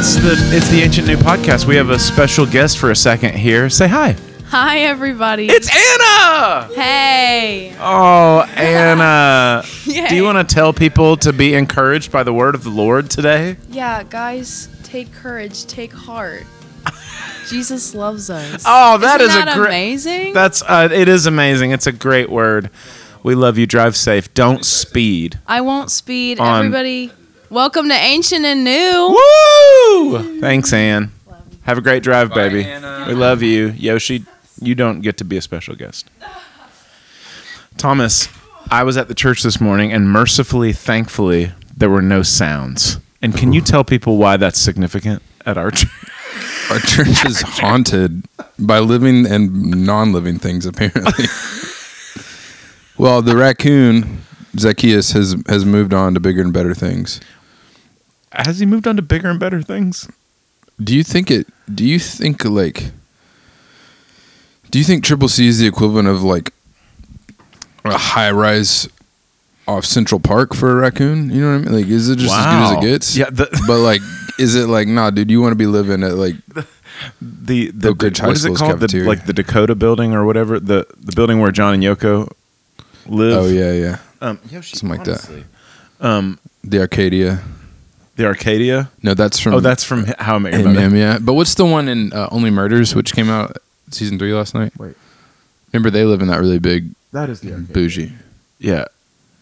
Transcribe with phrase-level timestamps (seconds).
[0.00, 1.66] It's the it's the Ancient New Podcast.
[1.66, 3.68] We have a special guest for a second here.
[3.68, 4.16] Say hi.
[4.46, 5.48] Hi, everybody.
[5.48, 6.68] It's Anna.
[6.74, 7.74] hey.
[7.80, 9.64] Oh, Anna.
[9.84, 10.08] Yay.
[10.08, 13.10] Do you want to tell people to be encouraged by the word of the Lord
[13.10, 13.56] today?
[13.68, 16.44] Yeah, guys, take courage, take heart.
[17.48, 18.62] Jesus loves us.
[18.66, 20.32] Oh, that Isn't is a that great- amazing.
[20.32, 21.72] That's uh, it is amazing.
[21.72, 22.70] It's a great word.
[23.22, 23.66] We love you.
[23.66, 24.32] Drive safe.
[24.32, 25.40] Don't speed.
[25.46, 26.38] I won't speed.
[26.38, 27.10] On- Everybody,
[27.50, 29.16] welcome to Ancient and New.
[29.16, 30.40] Woo!
[30.40, 31.12] Thanks, Ann.
[31.62, 32.64] Have a great drive, baby.
[33.06, 34.24] We love you, Yoshi.
[34.60, 36.10] You don't get to be a special guest.
[37.76, 38.28] Thomas,
[38.70, 42.98] I was at the church this morning, and mercifully, thankfully, there were no sounds.
[43.22, 45.90] And can you tell people why that's significant at our church?
[46.70, 48.26] Our church is haunted
[48.58, 51.24] by living and non-living things, apparently.
[52.98, 54.20] well, the raccoon
[54.58, 57.20] Zacchaeus has has moved on to bigger and better things.
[58.32, 60.08] Has he moved on to bigger and better things?
[60.82, 61.46] Do you think it?
[61.72, 62.90] Do you think like?
[64.70, 66.52] Do you think Triple C is the equivalent of like
[67.84, 68.88] a high rise
[69.66, 71.30] off Central Park for a raccoon?
[71.30, 71.80] You know what I mean?
[71.80, 73.16] Like, is it just as good as it gets?
[73.16, 74.02] Yeah, the But like,
[74.38, 75.30] is it like, nah, dude?
[75.30, 76.36] You want to be living at like
[77.20, 78.80] the, the, Oak Ridge what is it School's called?
[78.80, 82.30] The, like the Dakota building or whatever the the building where John and Yoko
[83.06, 83.38] live.
[83.38, 85.44] oh yeah, yeah, um, Yoshi, Something like that.
[86.00, 87.42] Um, the Arcadia.
[88.18, 88.90] The Arcadia.
[89.00, 90.96] No, that's from Oh, that's from How I Met Your Mother.
[90.96, 91.18] yeah.
[91.20, 93.56] But what's the one in uh, Only Murders, which came out
[93.92, 94.76] season three last night?
[94.76, 94.96] Wait.
[95.72, 98.12] Remember they live in that really big That is the bougie.
[98.58, 98.86] Yeah,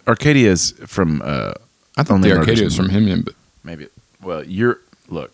[0.07, 1.23] Arcadia is from.
[1.23, 1.55] Uh,
[1.97, 3.89] I thought Only the Murders Arcadia was from him, but maybe.
[4.23, 5.33] Well, you're look.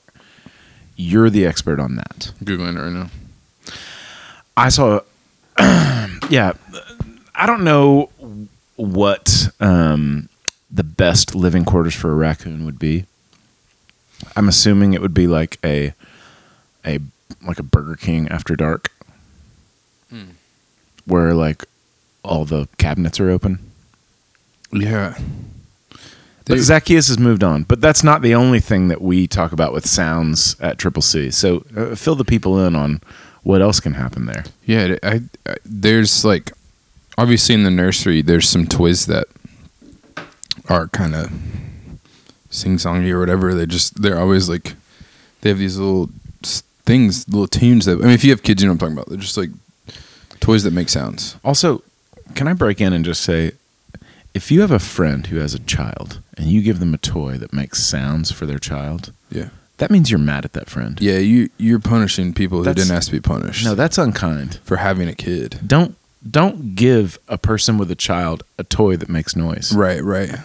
[0.95, 2.33] You're the expert on that.
[2.45, 3.11] googling it right now.
[4.57, 5.01] I saw.
[5.59, 6.53] yeah,
[7.35, 8.11] I don't know
[8.77, 10.29] what um,
[10.71, 13.07] the best living quarters for a raccoon would be.
[14.37, 15.95] I'm assuming it would be like a
[16.85, 16.99] a
[17.47, 18.91] like a Burger King after dark,
[21.07, 21.65] where like
[22.23, 23.59] all the cabinets are open.
[24.73, 25.19] Yeah,
[25.91, 26.01] But
[26.57, 27.65] They- Zacchaeus has moved on.
[27.65, 31.31] But that's not the only thing that we talk about with sounds at Triple C.
[31.31, 33.01] So uh, fill the people in on
[33.43, 34.45] what else can happen there.
[34.65, 34.97] yeah.
[35.03, 36.53] I, I there's like
[37.19, 39.27] obviously in the nursery there's some toys that
[40.69, 41.31] are kind of
[42.53, 43.53] sing songy or whatever.
[43.55, 44.75] They just they're always like
[45.41, 46.09] they have these little
[46.85, 48.97] things, little tunes that I mean, if you have kids, you know what I'm talking
[48.99, 49.09] about.
[49.09, 49.51] They're just like
[50.41, 51.37] toys that make sounds.
[51.45, 51.83] Also,
[52.35, 53.53] can I break in and just say,
[54.35, 57.37] if you have a friend who has a child and you give them a toy
[57.39, 59.51] that makes sounds for their child, Yeah.
[59.77, 60.99] that means you're mad at that friend.
[61.01, 63.65] Yeah, you you're punishing people who didn't ask to be punished.
[63.65, 64.59] No, that's unkind.
[64.65, 65.61] for having a kid.
[65.67, 65.95] Don't
[66.29, 69.73] don't give a person with a child a toy that makes noise.
[69.75, 70.37] Right, right.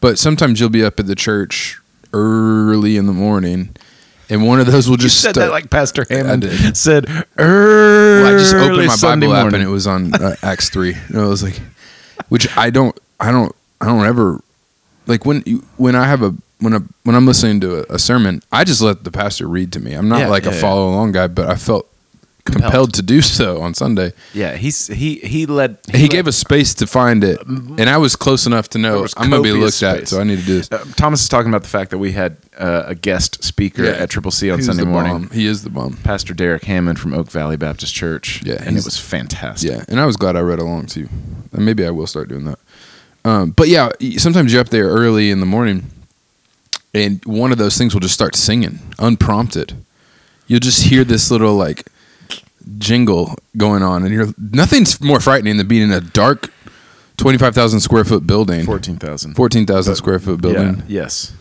[0.00, 1.80] But sometimes you'll be up at the church
[2.12, 3.74] early in the morning,
[4.30, 6.76] and one of those will You just said start- that like Pastor Hammond did.
[6.76, 8.22] said early.
[8.22, 10.94] Well, I just opened my Sunday Bible app and it was on uh, Acts three.
[11.08, 11.60] And I was like,
[12.28, 14.40] which I don't, I don't, I don't ever
[15.06, 17.98] like when you, when I have a when I when I'm listening to a, a
[17.98, 19.94] sermon, I just let the pastor read to me.
[19.94, 21.87] I'm not Yeah, like yeah, a follow along guy, but I felt
[22.52, 22.72] compelled.
[22.72, 22.94] Compelled.
[22.94, 24.12] to do so on Sunday.
[24.34, 25.78] Yeah, he's he he led.
[25.92, 29.02] He, led- gave us space to find it, and I was close enough to know
[29.02, 30.02] was I'm going to be copious looked space.
[30.02, 30.72] at, so I need to do this.
[30.72, 33.90] Uh, Thomas is talking about the fact that we had uh, a guest speaker Yeah.
[33.92, 35.12] at Triple C on He was Sunday the morning.
[35.12, 35.30] bomb.
[35.30, 35.96] He is the bomb.
[35.98, 38.42] Pastor Derek Hammond from Oak Valley Baptist Church.
[38.44, 39.70] Yeah, and it he's- was fantastic.
[39.70, 41.08] Yeah, and I was glad I read along too.
[41.52, 42.58] And maybe I will start doing that.
[43.24, 45.90] Um, but yeah, y- sometimes you're up there early in the morning,
[46.94, 49.74] and one of those things will just start singing unprompted.
[50.46, 51.86] You'll just hear this little like
[52.78, 56.50] jingle going on, and you're nothing's more frightening than being in a dark,
[57.16, 59.34] twenty five thousand square foot building, fourteen thousand.
[59.34, 60.82] fourteen thousand square foot building.
[60.86, 61.32] yes.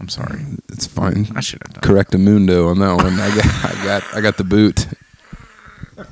[0.00, 0.40] I'm sorry.
[0.70, 1.28] It's fine.
[1.36, 1.82] I should have done.
[1.82, 3.20] Correct a mundo on that one.
[3.20, 4.86] I got, I got, I got the boot.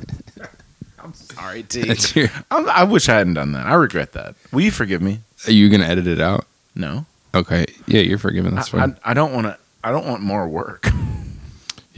[0.98, 1.94] I'm sorry, T.
[2.14, 3.64] Your, I'm, I wish I hadn't done that.
[3.64, 4.34] I regret that.
[4.52, 5.20] Will you forgive me?
[5.46, 6.44] are you gonna edit it out?
[6.74, 7.06] No.
[7.34, 7.64] Okay.
[7.86, 8.54] Yeah, you're forgiven.
[8.54, 8.98] That's I, fine.
[9.02, 9.56] I, I don't want to.
[9.82, 10.86] I don't want more work.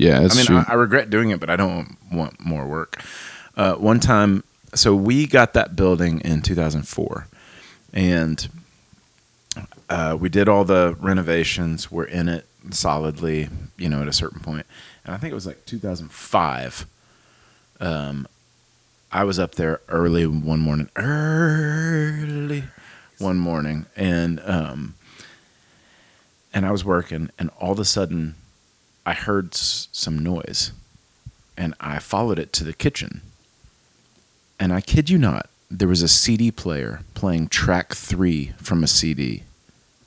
[0.00, 0.64] yeah, I mean.
[0.66, 3.02] I, I regret doing it, but I don't want more work.
[3.56, 4.44] Uh, one time,
[4.74, 7.26] so we got that building in 2004,
[7.92, 8.48] and
[9.90, 11.90] uh, we did all the renovations.
[11.90, 14.64] We're in it solidly, you know, at a certain point,
[15.04, 16.86] and I think it was like 2005.
[17.80, 18.26] Um,
[19.12, 22.64] I was up there early one morning, early
[23.18, 24.94] one morning, and um,
[26.54, 28.36] and I was working, and all of a sudden,
[29.10, 30.70] I heard s- some noise,
[31.56, 33.22] and I followed it to the kitchen.
[34.60, 38.86] And I kid you not, there was a CD player playing track three from a
[38.86, 39.42] CD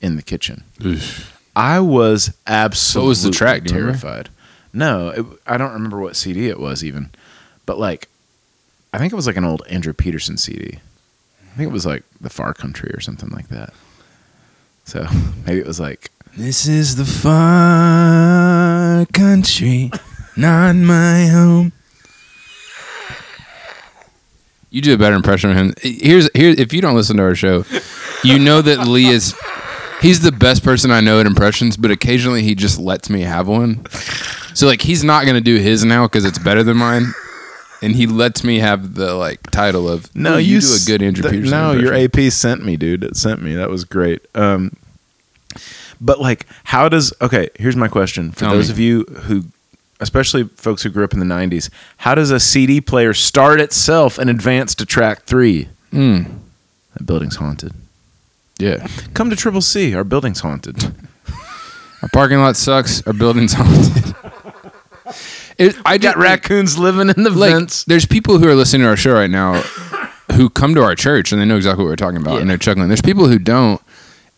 [0.00, 0.64] in the kitchen.
[0.84, 1.38] Oof.
[1.56, 3.98] I was absolutely was the track, do you remember?
[4.00, 4.28] terrified.
[4.72, 7.10] No, it, I don't remember what CD it was even,
[7.66, 8.08] but like,
[8.92, 10.78] I think it was like an old Andrew Peterson CD.
[11.52, 13.72] I think it was like the Far Country or something like that.
[14.84, 15.06] So
[15.46, 17.04] maybe it was like This is the
[18.94, 19.90] far country,
[20.36, 21.72] not my home.
[24.70, 25.74] You do a better impression of him.
[25.80, 26.50] Here's here.
[26.56, 27.64] If you don't listen to our show,
[28.24, 29.34] you know that Lee is.
[30.00, 33.48] He's the best person I know at impressions, but occasionally he just lets me have
[33.48, 33.86] one.
[34.54, 37.14] So like he's not gonna do his now because it's better than mine,
[37.82, 41.02] and he lets me have the like title of No, you, you do a good
[41.02, 41.50] Andrew th- Peterson.
[41.58, 41.94] No, your.
[41.94, 43.04] AP sent me, dude.
[43.04, 43.54] It sent me.
[43.54, 44.26] That was great.
[44.34, 44.72] Um,
[46.04, 47.12] but like, how does?
[47.20, 48.72] Okay, here's my question for Tell those me.
[48.74, 49.44] of you who,
[50.00, 51.70] especially folks who grew up in the '90s.
[51.98, 55.68] How does a CD player start itself and advance to track three?
[55.92, 56.38] Mm,
[56.94, 57.72] That building's haunted.
[58.58, 59.94] yeah, Come to Triple C.
[59.94, 60.84] Our building's haunted.
[62.02, 63.04] our parking lot sucks.
[63.06, 64.14] Our building's haunted.
[65.56, 67.84] It, I Got raccoons living in the like vents.
[67.84, 69.60] there's people who are listening to our show right now
[70.32, 72.58] who come to our church and they know exactly what we're talking about and they're
[72.58, 72.88] chuckling.
[72.88, 73.80] There's people who don't,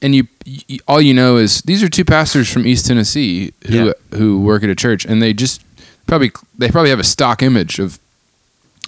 [0.03, 3.87] and you, you all you know is these are two pastors from East Tennessee who
[3.87, 3.93] Yeah.
[4.19, 5.63] who work at a church and they just
[6.07, 7.99] probably they probably have a stock image of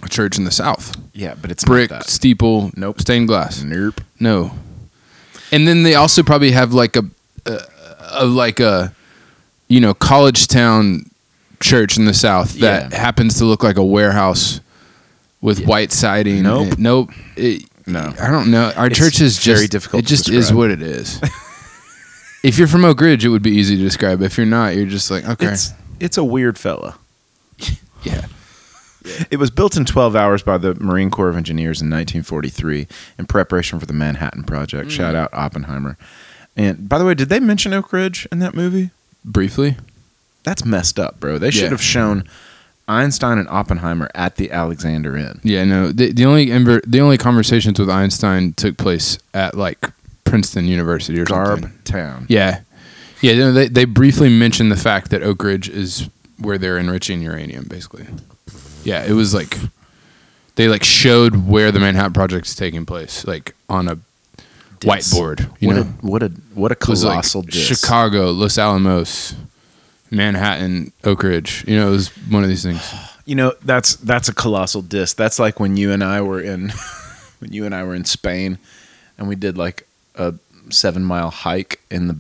[0.03, 3.01] a church in the South, Yeah, but it's brick steeple, Nope.
[3.01, 4.01] stained glass, Nope.
[4.21, 4.53] no,
[5.51, 7.03] and then they also probably have like a,
[7.47, 7.59] a,
[8.11, 8.93] a like a
[9.67, 11.11] you know college town
[11.61, 12.99] church in the south that Yeah.
[13.01, 14.61] happens to look like a warehouse
[15.41, 16.43] with white siding.
[16.45, 16.69] Nope.
[16.69, 17.11] And- nope.
[17.37, 18.13] It- No.
[18.21, 18.73] I don't know.
[18.77, 20.57] Our It's church is just very difficult It to just is describe.
[20.59, 21.21] what it is.
[22.45, 24.23] if you're from Oak Ridge, it would be easy to describe.
[24.23, 26.97] If you're not, you're just like okay, It's it's a weird fella.
[28.03, 28.27] yeah.
[29.31, 32.87] It was built in 12 hours by the Marine Corps of Engineers in 1943
[33.19, 34.89] in preparation for the Manhattan Project.
[34.91, 34.93] Mm.
[34.93, 35.97] Shout out Oppenheimer.
[36.57, 38.91] And by the way, did they mention Oak Ridge in that movie?
[39.25, 39.77] Briefly,
[40.45, 41.39] That's messed up, bro.
[41.39, 41.71] They should Yeah.
[41.71, 42.25] have shown
[42.89, 45.41] Einstein and Oppenheimer at the Alexander Inn.
[45.45, 45.65] yeah.
[45.65, 49.91] No, the, the only inver- the only conversations with Einstein took place at like
[50.25, 51.61] Princeton University or something.
[51.71, 52.27] Garb Town.
[52.29, 52.61] Yeah,
[53.21, 53.35] yeah.
[53.35, 56.09] no, They they briefly mentioned the fact that Oak Ridge is
[56.39, 58.07] where they're enriching uranium, basically.
[58.85, 59.57] Yeah, it was like
[60.55, 63.99] they like showed where the Manhattan Project is taking place, like on a
[64.81, 65.51] whiteboard.
[65.61, 67.67] You what know, a what a what a It was like colossal diss.
[67.67, 69.35] Chicago, Los Alamos,
[70.11, 71.65] Manhattan, Oak Ridge.
[71.67, 72.93] You know, it was one of these things.
[73.25, 75.13] You know, that's that's a colossal diss.
[75.13, 76.73] That's like when you and I were in
[77.39, 78.59] when you and I were in Spain
[79.19, 80.35] and we did like a
[80.69, 82.17] 7-mile hike in the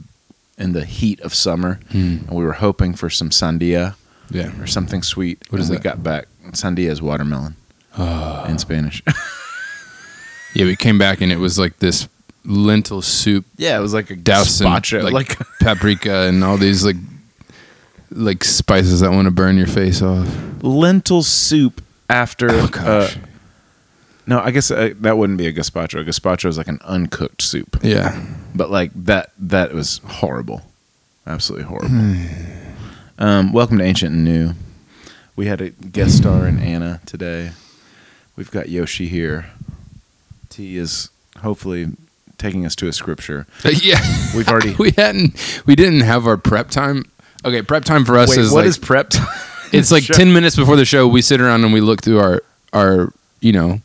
[0.58, 2.18] in the heat of summer hmm.
[2.26, 3.94] and we were hoping for some sandia
[4.30, 5.40] Yeah, or something sweet.
[5.50, 5.84] What is we that?
[5.84, 7.56] got back sandia is watermelon
[7.96, 8.46] ah.
[8.46, 9.02] in Spanish.
[10.54, 10.64] yeah.
[10.64, 12.08] We came back and it was like this
[12.44, 16.56] lentil soup yeah, it was like a doused in gazpacho, like, like, paprika and all
[16.56, 16.96] these like
[18.10, 20.28] like spices that want to burn your face off.
[20.62, 23.16] lentil soup after Oh, gosh.
[23.16, 23.20] uh,
[24.26, 26.00] no, I guess uh, that wouldn't be a gazpacho.
[26.00, 27.78] A gazpacho is like an uncooked soup.
[27.82, 28.18] Yeah.
[28.54, 30.62] but like that that was horrible
[31.26, 32.16] absolutely horrible
[33.18, 34.52] um, welcome to ancient and new
[35.36, 37.50] we had a guest star in anna today
[38.36, 39.46] we've got yoshi here
[40.48, 41.10] t is
[41.42, 41.88] hopefully
[42.38, 43.46] taking us to a scripture
[43.82, 44.00] yeah.
[44.34, 47.04] We've already- we hadn't we didn't have our prep time.
[47.44, 49.26] Okay, prep time for us Wait, is what like is prep time?
[49.72, 51.06] it's like Show- 10 minutes before the show.
[51.06, 52.42] We sit around and we look through our
[52.72, 53.80] our you know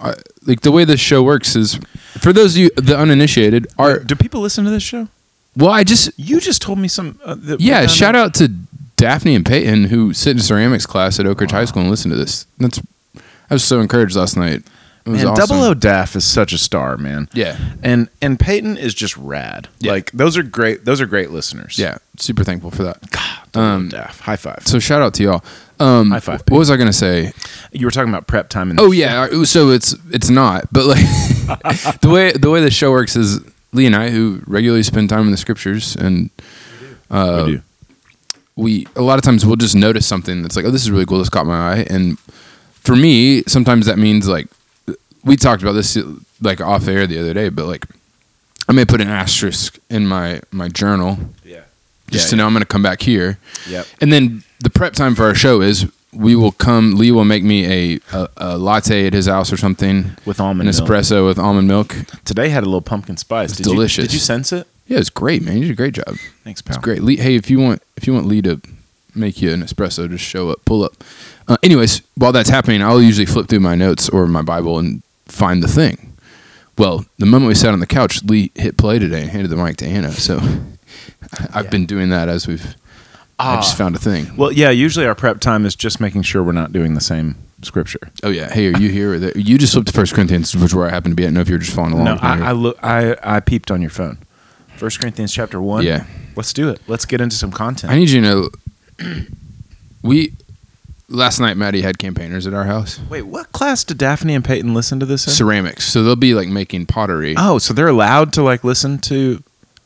[0.00, 0.14] our,
[0.46, 1.78] like the way this show works is
[2.18, 5.08] for those of you the uninitiated are do people listen to this show?
[5.56, 8.48] Well I just you just told me some uh, that yeah shout out to
[8.96, 12.10] Daphne and Peyton who sit in ceramics class at Oak Ridge High School and listen
[12.10, 12.46] to this.
[12.58, 12.80] That's
[13.16, 14.62] I was so encouraged last night
[15.10, 15.46] man awesome.
[15.46, 17.28] double o daff is such a star man.
[17.32, 17.56] Yeah.
[17.82, 19.68] And and peyton is just rad.
[19.78, 19.92] Yeah.
[19.92, 21.78] like those are great those are great listeners.
[21.78, 22.98] Yeah super thankful for that.
[23.54, 24.62] O Um, daff high five.
[24.66, 25.44] so shout out to y'all.
[25.78, 27.32] Um High five, what was I gonna say?
[27.72, 28.74] You were talking about prep time.
[28.78, 30.98] Oh yeah, uh, so it's it's not, but like
[32.02, 33.40] the way the way the show works is
[33.72, 36.28] Lee and I, who regularly spend time in the scriptures, and
[37.10, 37.62] uh, we
[38.56, 41.06] we a lot of times we'll just notice something that's like, oh, this is really
[41.06, 41.18] cool.
[41.18, 42.18] This caught my eye, and
[42.82, 44.48] for me, sometimes that means like
[45.24, 45.96] we talked about this
[46.40, 47.86] like off air the other day, but like
[48.68, 51.60] I may put an asterisk in my my journal Yeah.
[52.10, 53.38] just Yeah, to know I'm going to come back here.
[53.68, 53.86] Yep.
[54.00, 56.96] And then the prep time for our show is we will come.
[56.96, 60.46] Lee will make me a, a, a latte at his house or something, With an
[60.46, 60.76] almond milk.
[60.88, 61.94] espresso with almond milk.
[62.24, 63.52] Today had a little pumpkin spice.
[63.52, 64.06] Did you- delicious.
[64.06, 64.66] did you sense it?
[64.88, 65.56] Yeah, it's great, man.
[65.58, 66.16] You did a great job.
[66.42, 66.76] Thanks, pal.
[66.76, 67.00] It's great.
[67.02, 68.60] Lee, hey, if you want if you want Lee to
[69.14, 71.04] make you an espresso, just show up, pull up.
[71.46, 75.02] Uh, anyways, while that's happening, I'll usually flip through my notes or my Bible and
[75.30, 76.16] find the thing.
[76.78, 79.56] Well, the moment we sat on the couch, Lee hit play today and handed the
[79.56, 80.12] mic to Anna.
[80.12, 80.38] So
[81.54, 81.70] I've Yeah.
[81.70, 82.74] been doing that as we've.
[83.38, 83.78] I just Ah.
[83.78, 84.36] found a thing.
[84.36, 84.70] Well, yeah.
[84.70, 88.00] Usually our prep time is just making sure we're not doing the same scripture.
[88.22, 88.52] Oh yeah.
[88.52, 89.14] Hey, are you here?
[89.14, 89.32] Or there?
[89.36, 91.22] You just flipped to First Corinthians, which is where I happen to be.
[91.24, 92.04] I don't know if you're just following along.
[92.04, 92.38] No, I.
[92.48, 92.78] I look.
[92.82, 94.18] I I peeped on your phone.
[94.76, 95.84] First Corinthians chapter one.
[95.84, 96.04] Yeah.
[96.36, 96.80] Let's do it.
[96.86, 97.92] Let's get into some content.
[97.92, 98.48] I need you to know.
[100.02, 100.34] We
[101.10, 102.98] last night, Maddie had campaigners at our house.
[103.10, 105.32] Wait, what class did Daphne and Peyton listen to this in?
[105.32, 107.34] Ceramics, so they'll be like making pottery.
[107.36, 109.42] oh, so they're allowed to like listen to.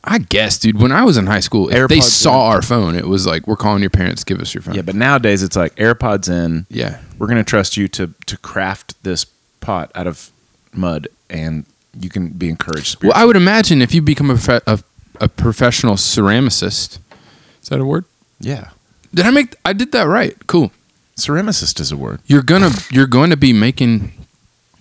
[0.07, 0.79] I guess, dude.
[0.79, 3.47] When I was in high school, if they AirPods saw our phone, it was like,
[3.47, 4.23] "We're calling your parents.
[4.23, 6.67] Give us your phone." Yeah, but nowadays it's like AirPods in.
[6.69, 9.25] yeah, We're gonna trust you to to craft this
[9.61, 10.29] pot out of
[10.73, 11.65] mud, and
[11.99, 13.03] you can be encouraged.
[13.03, 14.79] Well, I would imagine if you become a, a,
[15.21, 16.99] a professional ceramicist,
[17.63, 18.05] is that a word?
[18.39, 18.69] yeah,
[19.11, 19.55] Did I make?
[19.65, 20.35] I did that right.
[20.45, 20.71] Cool.
[21.17, 22.21] Ceramicist is a word.
[22.25, 24.11] You're gonna you're going to be making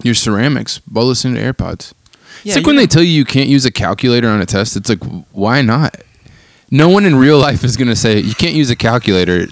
[0.03, 1.93] your ceramics while listening to AirPods.
[2.45, 4.77] it's like when they tell you you can't use a calculator on a test.
[4.77, 5.97] It's like why not?
[6.71, 9.47] No one in real life is gonna say you can't use a calculator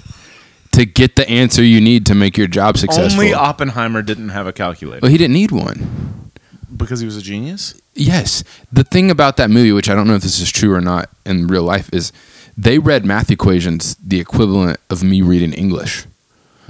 [0.71, 3.21] to get the answer you need to make your job successful.
[3.21, 6.31] only Oppenheimer didn't have a calculator well, he didn't need one.
[6.75, 7.79] because he was a genius.
[7.93, 8.43] Yes.
[8.71, 11.09] The thing about that movie, which I don't know if this is true or not
[11.27, 12.11] in real life, is
[12.57, 16.05] they read math equations the equivalent of me reading English.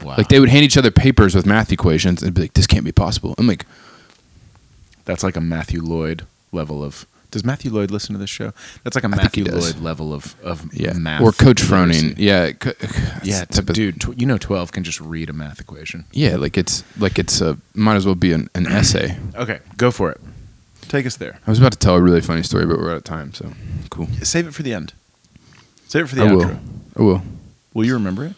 [0.02, 2.68] Wow, Like they would hand each other papers with math equations and be like, "This
[2.68, 3.66] can't be possible." I'm like,
[5.06, 7.06] that's like a Matthew Lloyd level of.
[7.32, 8.54] Does Matthew Lloyd listen to this show?
[8.84, 9.46] That's like a I Matthew.
[9.46, 11.22] Lloyd level of of yeah, math.
[11.22, 11.62] or Coach.
[11.62, 12.74] Froning, yeah, co-
[13.24, 16.06] Yeah, of- dude, tw- you know, twelve can just read a math equation.
[16.12, 19.18] yeah, like it's like it's a might as well be an, an essay.
[19.36, 20.22] Okay, go for it.
[20.90, 21.40] Take us there.
[21.48, 23.54] I was about to tell a really funny story, but we're out of time, so
[23.90, 24.08] cool.
[24.22, 24.94] Save it for the end.
[25.88, 26.32] Save it for the end.
[26.32, 26.48] I outro.
[26.50, 26.60] will.
[26.98, 27.22] I will.
[27.74, 28.34] Will you remember it?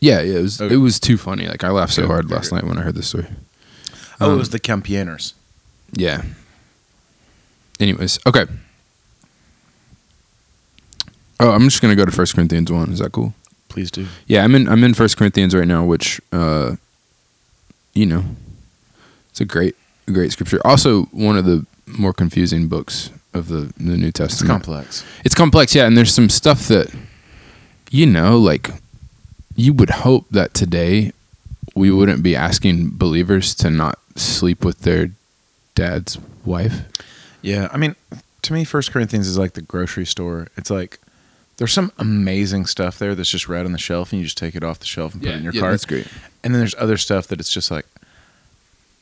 [0.00, 0.74] Yeah, yeah, it was Okay.
[0.74, 1.46] it was too funny.
[1.46, 3.26] Like I laughed so hard last night when I heard this story.
[4.20, 5.34] Oh, Um, it was the Campaigners.
[5.92, 6.22] Yeah.
[7.78, 8.46] Anyways, okay.
[11.38, 12.92] Oh, I'm just gonna go to First Corinthians one.
[12.92, 13.34] Is that cool?
[13.68, 14.06] Please do.
[14.26, 14.68] Yeah, I'm in.
[14.68, 16.76] I'm in First Corinthians right now, which, uh,
[17.94, 18.24] you know,
[19.30, 19.76] it's a great,
[20.06, 20.60] great scripture.
[20.66, 24.32] Also, one of the more confusing books of the the New Testament.
[24.32, 25.04] It's complex.
[25.24, 26.90] It's complex, yeah, and there's some stuff that,
[27.90, 28.70] you know, like
[29.56, 31.12] you would hope that today
[31.74, 35.10] we wouldn't be asking believers to not sleep with their
[35.74, 36.82] dad's wife.
[37.42, 37.94] Yeah, I mean,
[38.42, 40.48] to me, First Corinthians is like the grocery store.
[40.56, 40.98] It's like
[41.56, 44.54] there's some amazing stuff there that's just right on the shelf, and you just take
[44.54, 45.72] it off the shelf and put it in your cart.
[45.72, 46.06] that's great.
[46.42, 47.86] And then there's other stuff that it's just like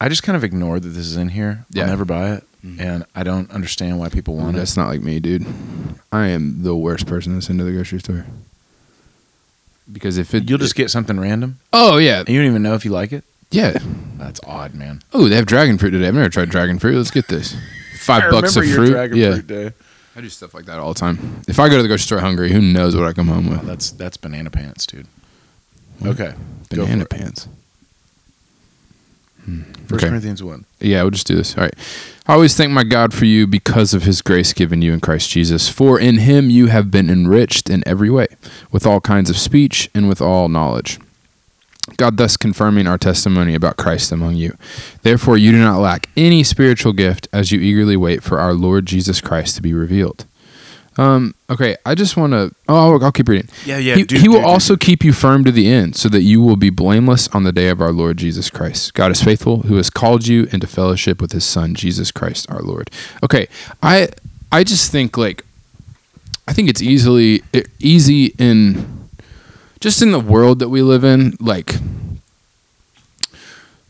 [0.00, 1.64] I just kind of ignored that this is in here.
[1.70, 1.84] Yeah.
[1.84, 2.80] I'll never buy it, Mhm.
[2.80, 4.58] and I don't understand why people want That's it.
[4.60, 5.46] That's not like me, dude.
[6.12, 8.24] I am the worst person that's into the grocery store.
[9.90, 12.74] Because if it, You'll just get something random, oh yeah, and you don't even know
[12.74, 13.24] if you like it.
[13.50, 13.78] yeah.
[14.18, 15.00] That's odd, man.
[15.14, 16.08] Oh, they have dragon fruit today.
[16.08, 16.96] I've never tried dragon fruit.
[16.96, 17.54] Let's get this.
[18.00, 18.90] Five I bucks remember of your fruit.
[18.92, 19.72] dragon yeah, fruit day.
[20.16, 21.42] I do stuff like that all the time.
[21.46, 23.62] If I go to the grocery store hungry, who knows what I come home with?
[23.62, 25.06] that's that's banana pants, dude.
[26.04, 26.34] Okay,
[26.70, 27.20] go Banana for it.
[27.20, 27.48] pants.
[29.86, 30.10] First okay.
[30.10, 30.64] Corinthians one.
[30.80, 31.56] Yeah, we'll just do this.
[31.56, 31.74] All right.
[32.26, 35.30] I always thank my God for you because of his grace given you in Christ
[35.30, 35.68] Jesus.
[35.68, 38.26] For in him you have been enriched in every way,
[38.70, 40.98] with all kinds of speech and with all knowledge.
[41.96, 44.56] God thus confirming our testimony about Christ among you.
[45.02, 48.84] Therefore, you do not lack any spiritual gift as you eagerly wait for our Lord
[48.84, 50.26] Jesus Christ to be revealed.
[50.98, 52.52] Um, okay, I just want to.
[52.68, 53.48] Oh, I'll, keep reading.
[53.64, 53.94] Yeah, yeah.
[53.94, 56.22] he, do- he will do- do- also keep you firm to the end, so that
[56.22, 58.94] you will be blameless on the day of our Lord Jesus Christ.
[58.94, 62.60] God is faithful, who has called you into fellowship with His Son Jesus Christ, our
[62.60, 62.90] Lord.
[63.22, 63.46] Okay,
[63.80, 64.08] I
[64.50, 65.44] I just think like
[66.48, 67.42] I think it's easily
[67.78, 69.08] easy in
[69.80, 71.36] just in the world that we live in.
[71.38, 71.74] Like,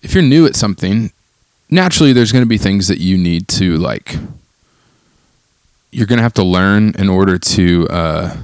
[0.02, 1.10] if you're new at something,
[1.70, 4.16] naturally there's going to be things that you need to like.
[5.90, 7.88] You're going to have to learn in order to.
[7.88, 8.36] Uh,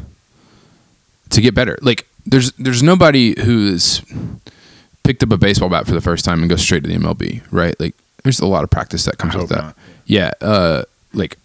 [1.35, 1.77] to get better.
[1.83, 4.03] Like there's there's nobody who's
[5.03, 7.43] picked up a baseball bat for the first time and goes straight to the MLB,
[7.51, 7.79] right?
[7.79, 9.63] Like there's a lot of practice that comes with that.
[9.63, 9.77] not.
[10.07, 11.37] Yeah, uh, like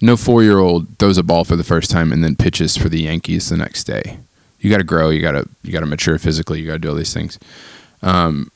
[0.00, 2.88] no four year old throws a ball for the first time and then pitches for
[2.88, 4.18] the Yankees the next day.
[4.60, 5.10] You got to grow.
[5.10, 6.60] You got to you got to mature physically.
[6.60, 7.38] You got to do all these things.
[8.02, 8.50] Um,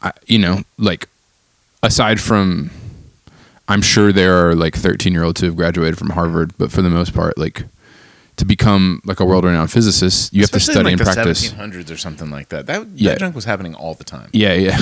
[0.00, 1.08] I, you know, like
[1.82, 2.70] aside from,
[3.68, 6.80] I'm sure there are like 13 year olds who have graduated from Harvard, but for
[6.82, 7.64] the most part, like
[8.36, 11.50] to become like a world renowned physicist, you have to study in, and like, practice.
[11.50, 12.66] The 1700s or something like that.
[12.66, 13.10] That, Yeah.
[13.12, 14.30] that junk was happening all the time.
[14.32, 14.78] Yeah, yeah,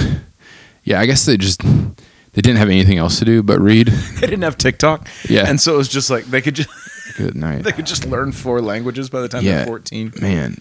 [0.85, 1.01] yeah.
[1.01, 3.89] I guess they just they didn't have anything else to do but read.
[4.21, 5.09] They didn't have TikTok.
[5.29, 5.49] Yeah.
[5.49, 6.69] and so it was just like they could just
[7.17, 7.63] Good night.
[7.65, 9.59] they could just learn four languages by the time Yeah.
[9.59, 10.13] they're 14.
[10.21, 10.59] man,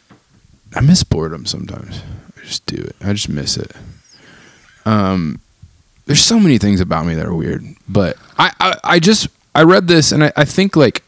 [0.73, 2.01] I miss boredom sometimes.
[2.37, 2.95] I just do it.
[3.01, 3.71] I just miss it.
[4.85, 5.41] Um,
[6.05, 9.63] there's so many things about me that are weird, but I, I, I just I
[9.63, 11.03] read this and I, I think like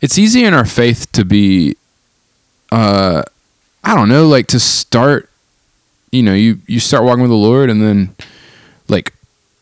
[0.00, 1.76] it's easy in our faith to be
[2.72, 3.22] uh
[3.84, 5.30] i don't know like to start
[6.10, 8.12] you know you you start walking with the lord and then
[8.88, 9.14] like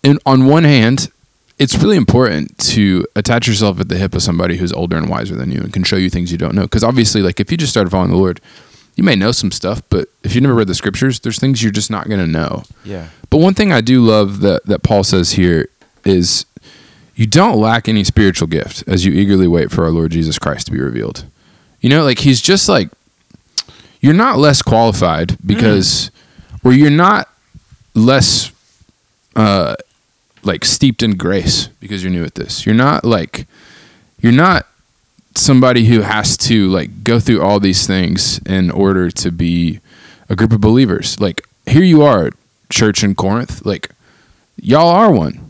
[0.03, 1.11] in, on one hand
[1.59, 5.37] it's really important to attach yourself at the hip of somebody who's older and wiser
[5.37, 6.63] than you and can show you things you don't know.
[6.63, 8.41] Because obviously like if you just started following the lord
[8.97, 11.73] you may know some stuff but if you never read the scriptures there's things you're
[11.73, 13.09] just not going to know Yeah.
[13.31, 15.69] but one thing I do love that that Paul says here
[16.05, 16.47] is
[17.17, 20.67] you don't lack any spiritual gift as you eagerly wait for our Lord Jesus Christ
[20.67, 21.25] to be revealed.
[21.81, 22.89] You know, like he's just like
[24.01, 26.11] you're not less qualified because
[26.65, 27.29] or you're not
[27.95, 28.51] less
[29.37, 29.77] uh
[30.43, 32.67] like steeped in grace because you're new at this.
[32.67, 33.47] You're not like
[34.21, 34.67] you're not
[35.37, 39.81] somebody who has to like go through all these things in order to be
[40.29, 41.21] a group of believers.
[41.21, 42.31] Like here you are,
[42.71, 43.65] church in Corinth.
[43.67, 43.91] Like
[44.57, 45.41] y'all are one.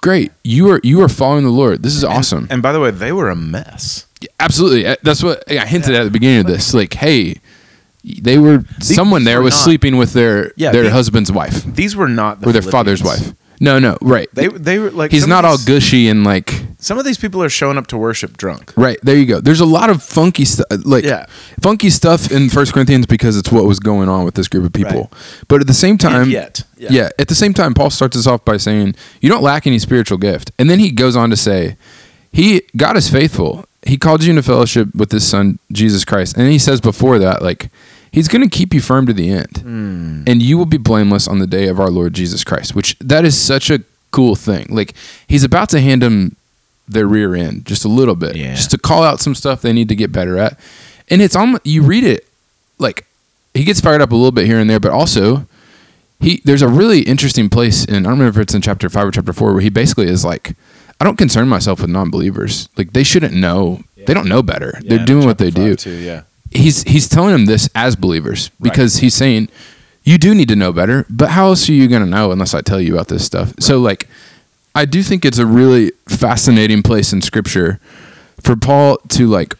[0.00, 0.32] Great.
[0.44, 1.82] You are you are following the Lord.
[1.82, 2.46] This is awesome.
[2.50, 4.06] And by the way, they were a mess.
[4.40, 4.86] Absolutely.
[4.86, 6.74] Uh, That's what I hinted at at the beginning of this.
[6.74, 7.40] Like, hey,
[8.04, 11.64] they were someone there were was not- sleeping with their Yeah, their they- husband's wife
[11.64, 13.32] These were not the or their father's wife.
[13.60, 14.28] No, no, right.
[14.32, 17.18] They they were like He's some not all these- gushy and like Some of these
[17.18, 18.72] people are showing up to worship drunk.
[18.76, 18.98] right.
[19.02, 19.40] There you go.
[19.40, 21.26] There's a lot of funky stuff uh, like Yeah.
[21.60, 24.72] funky stuff in First Corinthians because it's what was going on with this group of
[24.72, 25.10] people.
[25.48, 26.62] But at the same time, yet.
[26.76, 27.08] Yeah.
[27.18, 30.18] At the same time, Paul starts us off by saying, "You don't lack any spiritual
[30.18, 31.76] gift," and then he goes on to say,
[32.32, 33.64] "He God is faithful.
[33.82, 37.42] He called you into fellowship with His Son Jesus Christ." And he says before that,
[37.42, 37.70] like,
[38.10, 40.22] He's going to keep you firm to the end, Hmm.
[40.26, 42.74] and you will be blameless on the day of our Lord Jesus Christ.
[42.74, 44.66] Which that is such a cool thing.
[44.70, 44.94] Like,
[45.26, 46.36] He's about to hand them
[46.88, 48.54] their rear end just a little bit, Yeah.
[48.54, 50.58] just to call out some stuff they need to get better at.
[51.10, 52.26] And it's almost you read it
[52.78, 53.04] like
[53.54, 55.46] he gets fired up a little bit here and there, but also
[56.20, 59.06] he there's a really interesting place in I don't remember if it's in chapter five
[59.06, 60.54] or chapter four where he basically is like,
[61.00, 62.68] I don't concern myself with non-believers.
[62.76, 63.82] Like they shouldn't know.
[64.06, 64.78] They don't know better.
[64.82, 65.76] They're doing what they do.
[65.76, 66.22] Too, yeah.
[66.50, 69.48] He's he's telling them this as believers because he's saying
[70.08, 71.04] you do need to know better.
[71.10, 73.52] But how else are you going to know unless I tell you about this stuff?
[73.60, 74.08] So like,
[74.74, 77.78] I do think it's a really fascinating place in Scripture
[78.40, 79.54] for Paul to like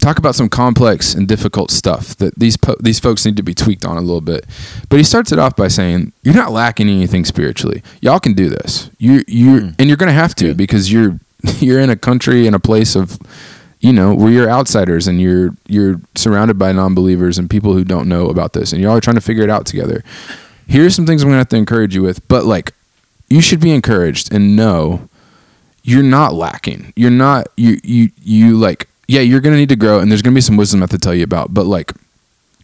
[0.00, 3.52] talk about some complex and difficult stuff that these po- these folks need to be
[3.52, 4.46] tweaked on a little bit.
[4.88, 7.82] But he starts it off by saying, "You're not lacking anything spiritually.
[8.00, 8.90] Y'all can do this.
[8.98, 9.68] You you hmm.
[9.78, 11.20] and you're going to have to because you're
[11.58, 13.18] you're in a country in a place of
[13.82, 18.08] you know where you're outsiders and you're you're surrounded by non-believers and people who don't
[18.08, 20.02] know about this and y'all are trying to figure it out together.
[20.68, 22.72] Here's some things I'm going to have to encourage you with, but like
[23.28, 25.08] you should be encouraged and know
[25.82, 26.92] you're not lacking.
[26.94, 30.34] You're not you you you like yeah, you're gonna need to grow and there's gonna
[30.34, 31.92] be some wisdom I have to tell you about, but like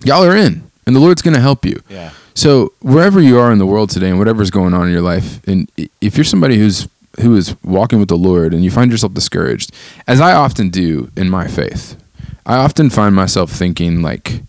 [0.04, 1.83] y'all are in and the Lord's gonna help you.
[1.88, 2.12] Yeah.
[2.35, 5.44] So wherever you are in the world today and whatever's going on in your life,
[5.48, 5.68] and
[6.00, 6.87] if you're somebody who's
[7.20, 9.72] who is walking with the Lord and you find yourself discouraged,
[10.07, 11.96] as I often do in my faith,
[12.46, 14.40] I often find myself thinking like,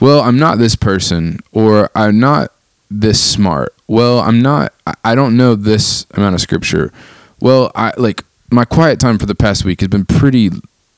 [0.00, 2.52] well, I'm not this person, or I'm not
[2.90, 3.74] this smart.
[3.86, 4.72] Well, I'm not.
[5.02, 6.92] I- don't know this amount of scripture.
[7.40, 10.50] Well, I like my quiet time for the past week has been pretty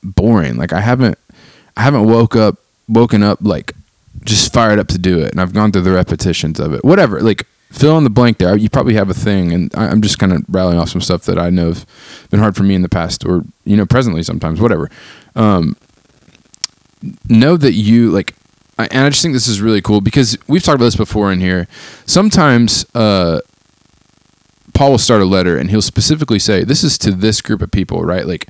[0.02, 0.56] boring.
[0.56, 1.18] Like I haven't,
[1.76, 2.56] I haven't woke up,
[2.88, 3.72] woken up like
[4.24, 6.84] just fired up to do it, and I've gone through the repetitions of it.
[6.84, 8.56] Whatever, like fill in the blank there.
[8.56, 11.22] You probably have a thing, and I, I'm just kind of rattling off some stuff
[11.24, 11.86] that I know have
[12.30, 14.60] been hard for me in the past, or you know, presently sometimes.
[14.60, 14.90] Whatever.
[15.34, 15.76] Um,
[17.28, 18.34] know that you like
[18.78, 21.32] I, and I just think this is really cool because we've talked about this before
[21.32, 21.66] in here.
[22.04, 23.40] Sometimes uh,
[24.74, 27.70] Paul will start a letter and he'll specifically say, "This is to this group of
[27.70, 28.26] people," right?
[28.26, 28.48] Like,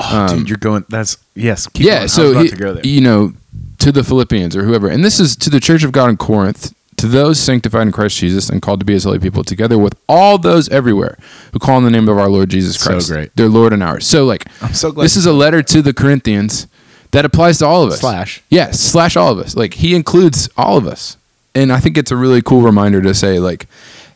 [0.00, 0.84] Oh, Um, dude, you're going.
[0.88, 1.66] That's yes.
[1.66, 1.96] Keep yeah.
[1.98, 2.08] going.
[2.08, 2.86] So about he- to go there.
[2.86, 3.32] you know,
[3.78, 6.72] to the Philippians or whoever, and this is to the church of God in Corinth,
[6.98, 9.94] to those sanctified in Christ Jesus and called to be His holy people, together with
[10.08, 11.18] all those everywhere
[11.52, 13.36] who call on the name of our Lord Jesus So Christ, great.
[13.36, 14.06] their Lord and ours.
[14.06, 15.04] So like, I'm so glad.
[15.04, 16.66] this is a letter to the Corinthians
[17.12, 18.00] that applies to all of us.
[18.00, 18.42] Slash.
[18.50, 19.56] Yeah, slash all of us.
[19.56, 21.16] Like he includes all of us.
[21.54, 23.66] And I think it's a really cool reminder to say, like,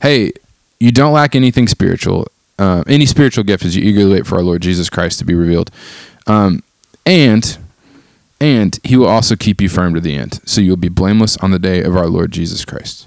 [0.03, 0.33] hey,
[0.79, 4.43] you don't lack anything spiritual, uh, any spiritual gift as you eagerly wait for our
[4.43, 5.71] Lord Jesus Christ to be revealed.
[6.27, 6.63] Um,
[7.07, 7.57] and
[8.43, 10.41] and he will also keep you firm to the end.
[10.45, 13.07] So you'll be blameless on the day of our Lord Jesus Christ.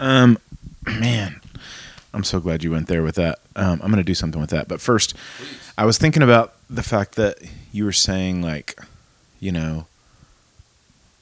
[0.00, 0.36] Um,
[0.84, 1.40] man,
[2.12, 3.38] I'm so glad you went there with that.
[3.54, 4.66] Um, I'm going to do something with that.
[4.66, 5.14] But first,
[5.78, 7.38] I was thinking about the fact that
[7.70, 8.76] you were saying, like,
[9.38, 9.86] you know,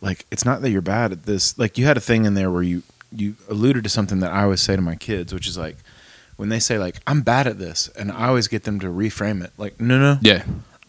[0.00, 1.58] like it's not that you're bad at this.
[1.58, 2.82] Like you had a thing in there where you
[3.14, 5.76] you alluded to something that I always say to my kids, which is like
[6.36, 9.44] when they say like I'm bad at this, and I always get them to reframe
[9.44, 10.42] it like, no, no, Yeah.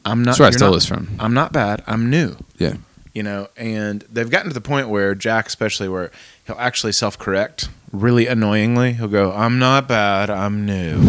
[0.06, 0.32] I'm not.
[0.32, 1.16] That's where I stole not- this from.
[1.20, 1.84] I'm not bad.
[1.88, 2.74] I'm new Yeah.
[3.14, 6.10] you know and they've gotten to the point where jack especially where
[6.46, 11.00] he'll actually self-correct really annoyingly he'll go i'm not bad i'm new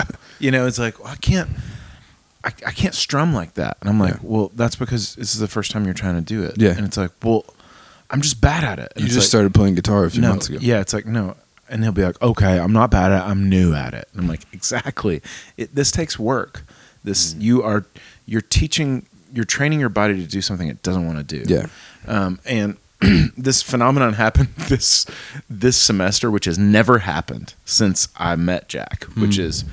[0.38, 1.48] you know it's like well, i can't
[2.44, 3.76] I, I can't strum like that.
[3.80, 4.20] And I'm like, Yeah.
[4.22, 6.54] well, that's because this is the first time you're trying to do it.
[6.56, 6.70] Yeah.
[6.70, 7.44] And it's like, well,
[8.10, 8.92] I'm just bad at it.
[8.94, 10.58] And You just like, started playing guitar a few no, months ago.
[10.62, 11.36] Yeah, it's like no,
[11.68, 13.28] and he'll be like, "Okay, I'm not bad at it.
[13.28, 15.20] I'm new at it." And I'm like, "Exactly.
[15.56, 16.62] It, this takes work.
[17.02, 17.42] This Mm.
[17.42, 17.84] you are
[18.28, 21.66] you're teaching, you're training your body to do something it doesn't want to do." Yeah.
[22.06, 22.76] Um, and
[23.36, 25.06] this phenomenon happened this
[25.50, 29.04] this semester, which has never happened since I met Jack.
[29.16, 29.42] Which Hmm.
[29.42, 29.64] is,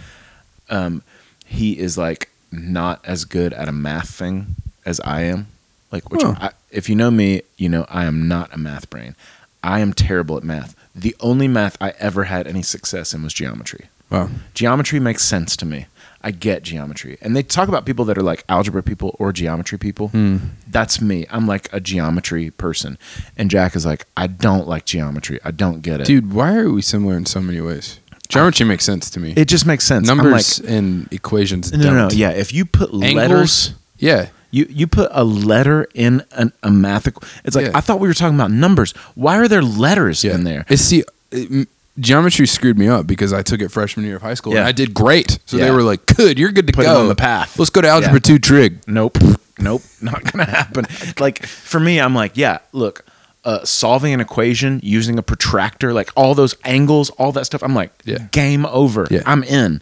[0.70, 1.02] um,
[1.46, 5.48] he is like not as good at a math thing as I am.
[5.92, 6.24] Like, which.
[6.24, 9.16] I, if you know me, you know I am not a math brain.
[9.64, 10.76] I am terrible at math.
[10.94, 13.86] The only math I ever had any success in was geometry.
[14.10, 14.30] Wow.
[14.54, 15.88] Geometry makes sense to me.
[16.26, 17.20] I get geometry.
[17.22, 20.08] And they talk about people that are like algebra people or geometry people.
[20.08, 20.38] Hmm.
[20.68, 21.28] That's me.
[21.30, 22.98] I'm like a geometry person.
[23.38, 25.40] And Jack is like, I don't like geometry.
[25.46, 26.08] I don't get it.
[26.08, 28.00] Dude, why are we similar in so many ways?
[28.28, 29.34] Geometry makes sense to me.
[29.38, 30.10] it just makes sense.
[30.10, 32.14] I'm Numbers and equations like, no, no, no.
[32.16, 32.32] Yeah.
[32.32, 33.14] If you put Angles?
[33.14, 34.30] letters, Yeah.
[34.50, 37.06] you, you put a letter in an, a math.
[37.46, 37.78] It's like, Yeah.
[37.78, 38.94] I thought we were talking about numbers.
[39.14, 40.34] Why are there letters Yeah.
[40.34, 40.66] in there?
[40.70, 41.68] It's see, it-
[42.00, 44.72] geometry screwed me up because I took it freshman year of high school and I
[44.72, 45.40] did great.
[45.46, 45.66] So Yeah.
[45.66, 47.58] they were like, "Good, you're good to Put go on the path.
[47.58, 48.20] Let's go to algebra Yeah.
[48.20, 49.18] two trig." Nope.
[49.60, 49.82] Nope.
[50.02, 50.86] Not gonna happen.
[51.20, 53.06] Like for me, I'm like, yeah, look,
[53.46, 57.62] uh, solving an equation using a protractor, like all those angles, all that stuff.
[57.64, 58.18] I'm like, Yeah.
[58.32, 59.08] game over.
[59.12, 59.22] Yeah.
[59.26, 59.82] I'm in.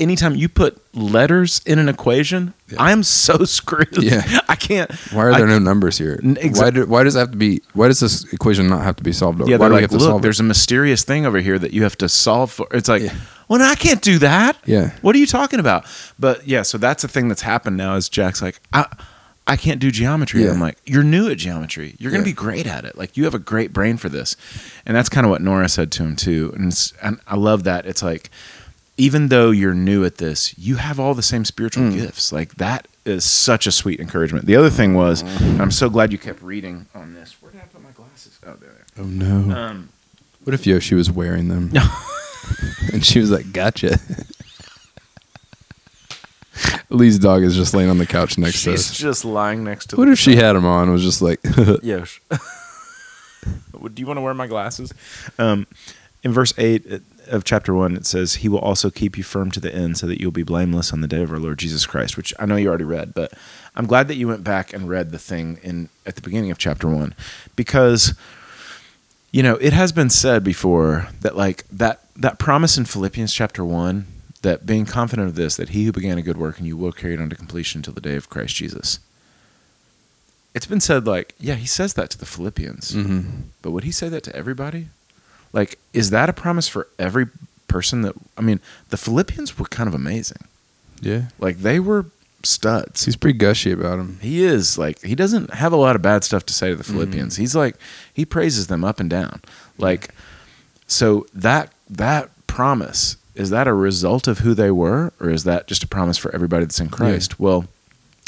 [0.00, 2.82] Anytime you put letters in an equation, Yeah.
[2.82, 4.02] I'm so screwed.
[4.02, 4.22] Yeah.
[4.48, 4.90] I can't.
[5.12, 6.16] Why are I- there no numbers here?
[6.22, 7.62] Exa- why, do, why does it have to be?
[7.74, 9.46] Why does this equation not have to be solved?
[9.46, 10.22] Yeah, why we like, have to look, solve it?
[10.22, 12.66] there's a mysterious thing over here that you have to solve for.
[12.72, 13.14] It's like, Yeah.
[13.48, 14.56] well, no, I can't do that.
[14.64, 14.92] Yeah.
[15.02, 15.84] What are you talking about?
[16.18, 18.86] But yeah, so that's the thing that's happened now is Jack's like, I,
[19.46, 20.44] I can't do geometry.
[20.44, 20.52] Yeah.
[20.52, 21.96] I'm like, you're new at geometry.
[21.98, 22.34] You're going to Yeah.
[22.34, 22.96] be great at it.
[22.96, 24.36] Like you have a great brain for this.
[24.86, 26.52] And that's kind of what Nora said to him too.
[26.54, 27.84] And, it's, and I love that.
[27.84, 28.30] It's like,
[29.00, 31.94] even though you're new at this, you have all the same spiritual Mm.
[31.98, 32.32] gifts.
[32.32, 34.44] Like that is such a sweet encouragement.
[34.46, 37.36] The other thing was, and I'm so glad you kept reading on this.
[37.40, 38.38] Where did I put my glasses?
[38.46, 38.84] Oh, there.
[38.98, 39.54] oh no!
[39.56, 39.88] Um,
[40.44, 41.72] what if Yoshi was wearing them
[42.92, 43.98] and she was like, "Gotcha."
[46.90, 48.96] Lee's dog is just laying on the couch next to She's us.
[48.98, 49.96] just lying next to.
[49.96, 50.84] What the if she had them on?
[50.84, 51.40] and Was just like,
[51.82, 52.18] Yes.
[52.30, 54.92] Do you want to wear my glasses?
[55.38, 55.66] Um,
[56.22, 56.84] in verse eight
[57.30, 60.06] of chapter one, it says, "He will also keep you firm to the end, so
[60.06, 62.56] that you'll be blameless on the day of our Lord Jesus Christ." Which I know
[62.56, 63.32] you already read, but
[63.74, 66.58] I'm glad that you went back and read the thing in at the beginning of
[66.58, 67.14] chapter one,
[67.56, 68.14] because
[69.32, 73.64] you know it has been said before that like that that promise in Philippians chapter
[73.64, 74.06] one
[74.42, 76.92] that being confident of this that he who began a good work and you will
[76.92, 78.98] carry it on to completion until the day of Christ Jesus.
[80.54, 82.92] It's been said like, yeah, he says that to the Philippians.
[82.92, 83.42] Mhm.
[83.62, 84.88] But would he say that to everybody?
[85.52, 87.26] Like, is that a promise for every
[87.68, 88.60] person that I mean,
[88.90, 90.44] the Philippians were kind of amazing.
[91.00, 92.06] "Yeah." Like they were
[92.42, 93.04] studs.
[93.04, 94.18] He's pretty gushy about him.
[94.20, 96.82] He is like he doesn't have a lot of bad stuff to say to the
[96.82, 96.92] mm-hmm.
[96.92, 97.36] Philippians.
[97.36, 97.76] He's like
[98.12, 99.42] he praises them up and down.
[99.78, 100.14] Like
[100.86, 105.66] so that that promise is that a result of who they were or is that
[105.66, 107.38] just a promise for everybody that's in Christ?
[107.38, 107.66] Well,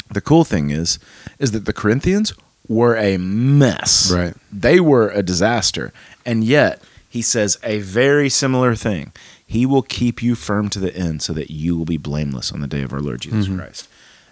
[0.09, 0.99] the cool thing is
[1.39, 2.33] is that the Corinthians
[2.67, 4.11] were a mess.
[4.11, 4.33] Right.
[4.51, 5.91] They were a disaster.
[6.25, 6.81] And yet
[7.13, 9.11] he says a very similar thing.
[9.45, 12.61] He will keep you firm to the end so that you will be blameless on
[12.61, 13.59] the day of our Lord Jesus mm-hmm.
[13.59, 13.87] Christ.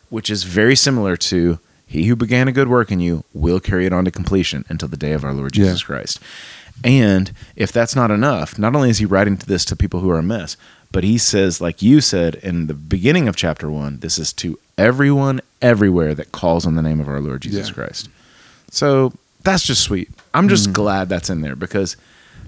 [0.10, 3.86] Which is very similar to he who began a good work in you will carry
[3.86, 5.66] it on to completion until the day of our Lord Yeah.
[5.66, 6.20] Jesus Christ.
[6.84, 10.10] And if that's not enough, not only is he writing to this to people who
[10.10, 10.58] are a mess,
[10.92, 14.58] but he says, like you said in the beginning of chapter one, this is to
[14.76, 17.76] everyone everywhere that calls on the name of our Lord Jesus Yeah.
[17.76, 18.10] Christ.
[18.72, 19.14] So
[19.44, 20.10] that's just sweet.
[20.34, 20.74] I'm just mm-hmm.
[20.74, 21.96] glad that's in there because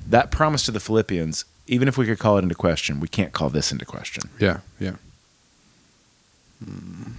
[0.07, 3.33] that promise to the Philippians, even if we could call it into question, we can't
[3.33, 4.29] call this into question.
[4.39, 4.95] Yeah, yeah.
[6.63, 7.11] Hmm.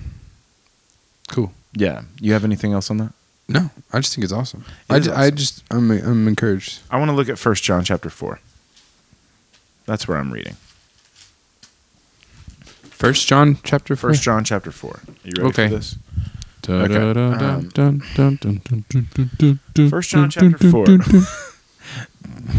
[1.29, 1.53] Cool.
[1.73, 2.03] Yeah.
[2.21, 3.13] You have anything else on that?
[3.49, 4.65] No, I just think it's awesome.
[4.89, 6.81] It I, is ju- I just I'm I'm encouraged.
[6.91, 8.41] I want to look at First John chapter 4.
[9.87, 10.57] That's where I'm reading.
[12.91, 14.11] First John chapter four.
[14.11, 14.91] First John chapter 4.
[14.91, 15.69] Are you ready Okay.
[15.69, 15.97] for this?
[16.67, 16.95] Okay.
[19.91, 20.87] First John chapter 4.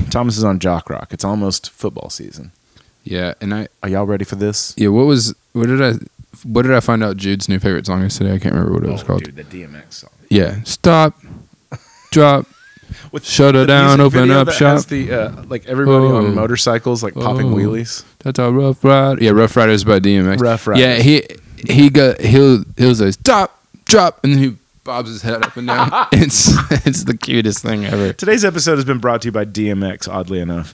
[0.09, 1.09] Thomas is on Jock Rock.
[1.11, 2.51] It's almost football season.
[3.03, 4.73] Yeah, and I Are y'all ready for this?
[4.77, 4.87] yeah.
[4.89, 5.93] What was what did I
[6.43, 8.33] what did I find out Jude's new favorite song is today?
[8.33, 9.21] I can't remember what it was called.
[9.23, 10.09] Oh, Dude, the DMX song.
[10.29, 11.15] Yeah, stop,
[12.11, 12.45] drop.
[13.11, 14.85] With Shut her down, open up shop.
[14.85, 16.17] the uh, like everybody Oh.
[16.17, 17.55] on motorcycles like popping Oh.
[17.55, 18.03] wheelies.
[18.19, 19.21] That's our Rough Ride.
[19.21, 20.39] Yeah, Ruff Ryders by DMX.
[20.39, 21.23] Rough Yeah, he
[21.67, 25.67] he got he'll he'll say stop, drop, and then he bobs his head up and
[25.67, 25.89] down.
[26.13, 26.53] it's
[26.85, 28.13] it's the cutest thing ever.
[28.13, 30.07] Today's episode has been brought to you by DMX.
[30.07, 30.73] Oddly enough.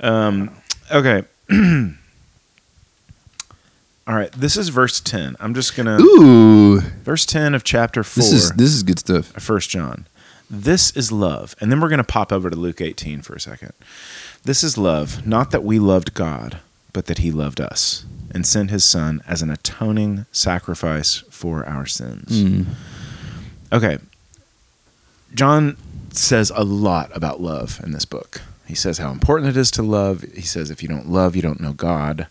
[0.00, 0.50] Um,
[0.90, 1.22] okay.
[4.06, 5.36] All right, this is verse 10.
[5.38, 8.98] I'm just going to Ooh, verse 10 of chapter 4 this is this is good
[8.98, 9.26] stuff.
[9.26, 10.08] First John.
[10.48, 11.54] This is love.
[11.60, 13.72] And then we're going to pop over to Luke 18 for a second.
[14.42, 16.58] This is love, not that we loved God,
[16.92, 21.86] but that he loved us and sent his son as an atoning sacrifice for our
[21.86, 22.42] sins.
[22.42, 22.66] Mm.
[23.72, 23.98] Okay.
[25.34, 25.76] John
[26.12, 28.42] says a lot about love in this book.
[28.66, 30.22] He says how important it is to love.
[30.34, 32.26] He says if you don't love, you don't know God.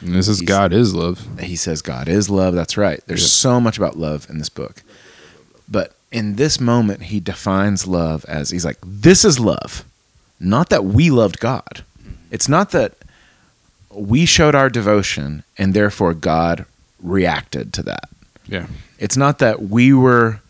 [0.00, 1.26] And this is He's- God is love.
[1.40, 2.54] He says God is love.
[2.54, 3.00] That's right.
[3.06, 3.28] There's Yeah.
[3.28, 4.82] so much about love in this book.
[5.68, 9.84] But in this moment, he defines love as he's like, this is love.
[10.40, 11.84] Not that we loved God.
[12.30, 12.94] It's not that
[13.90, 16.66] we showed our devotion and therefore God
[17.02, 18.08] reacted to that.
[18.46, 18.66] Yeah.
[18.98, 20.40] It's not that we were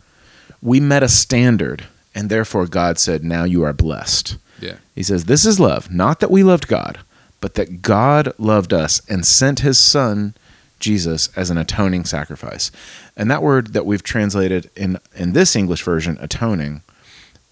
[0.63, 4.75] we met a standard and therefore God said, "Now you are blessed." Yeah.
[4.95, 6.99] He says, "This is love, not that we loved God,
[7.41, 10.33] but that God loved us and sent his son
[10.79, 12.71] Jesus as an atoning sacrifice."
[13.17, 16.81] And that word that we've translated in in this English version, atoning,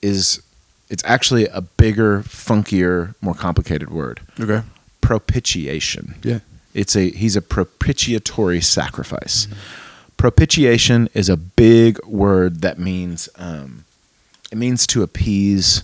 [0.01, 0.41] is
[0.89, 4.21] it's actually a bigger, funkier, more complicated word.
[4.39, 4.61] Okay.
[5.01, 6.15] Propitiation.
[6.23, 6.39] Yeah.
[6.73, 9.47] It's a he's a propitiatory sacrifice.
[9.47, 9.90] Mm-hmm.
[10.21, 13.85] Propitiation is a big word that means um,
[14.51, 15.81] it means to appease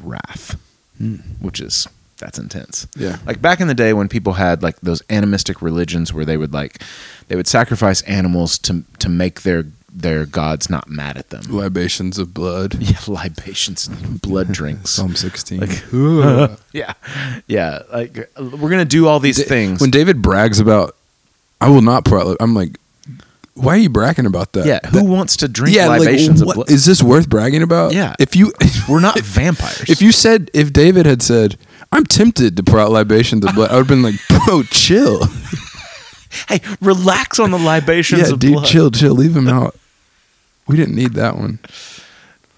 [0.00, 0.56] wrath,
[1.40, 2.86] which is that's intense.
[2.96, 3.18] Yeah.
[3.26, 6.52] Like back in the day when people had like those animistic religions where they would
[6.52, 6.80] like
[7.26, 11.42] they would sacrifice animals to to make their their gods not mad at them.
[11.48, 12.74] Libations of blood.
[12.80, 14.90] Yeah, libations, blood drinks.
[14.90, 15.58] Psalm 16.
[15.58, 15.82] Like-
[16.72, 16.94] yeah,
[17.48, 17.80] yeah.
[17.92, 19.80] Like we're gonna do all these Da- things.
[19.80, 20.94] When David brags about,
[21.60, 22.36] I will not pour out.
[22.38, 22.76] I'm like,
[23.54, 24.64] why are you bragging about that?
[24.66, 26.70] yeah, who That- wants to drink yeah, libations like, of blood?
[26.70, 27.92] is this worth bragging about?
[27.92, 28.14] Yeah.
[28.18, 28.52] If you,
[28.88, 29.88] We're not vampires.
[29.90, 31.56] if you said, if David had said,
[31.92, 34.14] I'm tempted to pour out libations of blood, I would have been like,
[34.46, 35.26] bro, chill.
[36.48, 38.66] hey, relax on the libations yeah, of dude, blood.
[38.66, 39.14] chill, chill.
[39.14, 39.76] Leave him out.
[40.66, 41.58] We didn't need that one.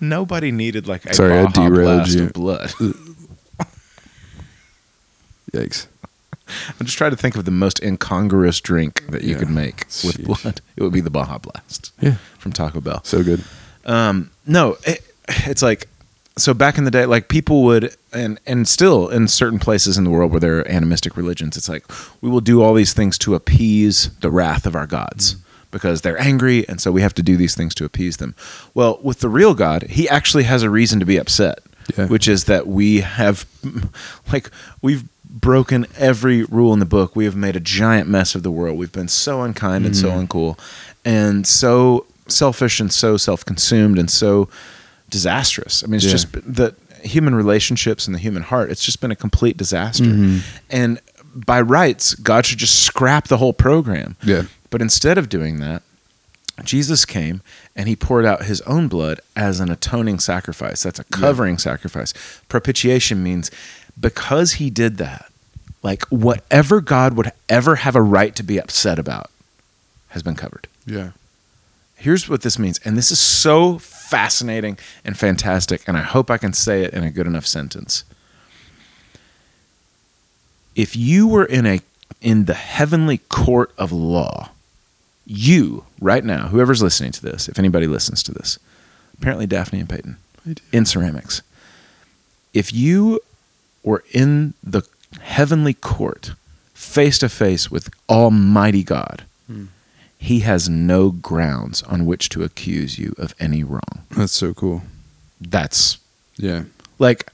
[0.01, 2.25] Nobody needed like a Sorry, I derailed you.
[2.27, 2.73] of blood.
[5.53, 5.87] Yikes.
[6.47, 9.39] I'm just trying to think of the most incongruous drink that you Yeah.
[9.39, 10.25] could make with Sheesh.
[10.43, 10.61] blood.
[10.77, 12.17] It would be the Baja Blast Yeah.
[12.39, 13.01] from Taco Bell.
[13.05, 13.43] So good.
[13.87, 15.03] Um, no, it,
[15.47, 15.89] it's like
[16.37, 20.05] so back in the day, like people would, and and still in certain places in
[20.05, 21.85] the world where there are animistic religions, it's like
[22.21, 25.37] we will do all these things to appease the wrath of our gods
[25.71, 28.35] because they're angry, and so we have to do these things to appease them.
[28.75, 31.61] Well, with the real God, He actually has a reason to be upset,
[31.97, 32.07] Yeah.
[32.07, 33.45] which is that we have,
[34.33, 34.51] like,
[34.83, 37.15] we've broken every rule in the book.
[37.17, 38.79] We have made a giant mess of the world.
[38.79, 40.59] We've been so unkind and so uncool,
[41.05, 44.49] and so selfish and so self-consumed and so
[45.11, 45.83] disastrous.
[45.83, 46.13] I mean, it's Yeah.
[46.13, 48.71] just the human relationships and the human heart.
[48.71, 50.05] It's just been a complete disaster.
[50.05, 50.39] Mm-hmm.
[50.71, 51.01] And
[51.35, 54.17] by rights, God should just scrap the whole program.
[54.25, 54.45] Yeah.
[54.71, 55.83] But instead of doing that,
[56.63, 57.43] Jesus came
[57.75, 60.83] and he poured out his own blood as an atoning sacrifice.
[60.83, 62.13] That's a covering sacrifice.
[62.49, 63.51] Propitiation means
[63.99, 65.31] because he did that,
[65.83, 69.31] like whatever God would ever have a right to be upset about
[70.09, 70.69] has been covered.
[70.87, 71.11] Yeah.
[71.97, 72.79] Here's what this means.
[72.85, 75.83] And this is so fascinating and fantastic.
[75.89, 78.05] And I hope I can say it in a good enough sentence.
[80.77, 81.81] If you were in a
[82.21, 84.51] in the heavenly court of law,
[85.27, 88.59] you right now, whoever's listening to this, if anybody listens to this,
[89.19, 90.17] apparently Daphne and Peyton
[90.73, 91.43] in ceramics,
[92.53, 93.21] if you
[93.83, 94.83] were in the
[95.21, 96.33] heavenly court
[96.75, 99.67] face to face with Almighty God, hmm.
[100.19, 104.05] he has no grounds on which to accuse you of any wrong.
[104.11, 104.83] That's so cool.
[105.41, 105.99] That's
[106.37, 106.65] Yeah.
[106.99, 107.31] like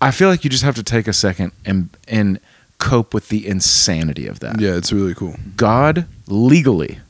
[0.00, 2.38] I feel like you just have to take a second and and
[2.78, 4.60] cope with the insanity of that.
[4.60, 5.34] Yeah, it's really cool.
[5.56, 7.00] God legally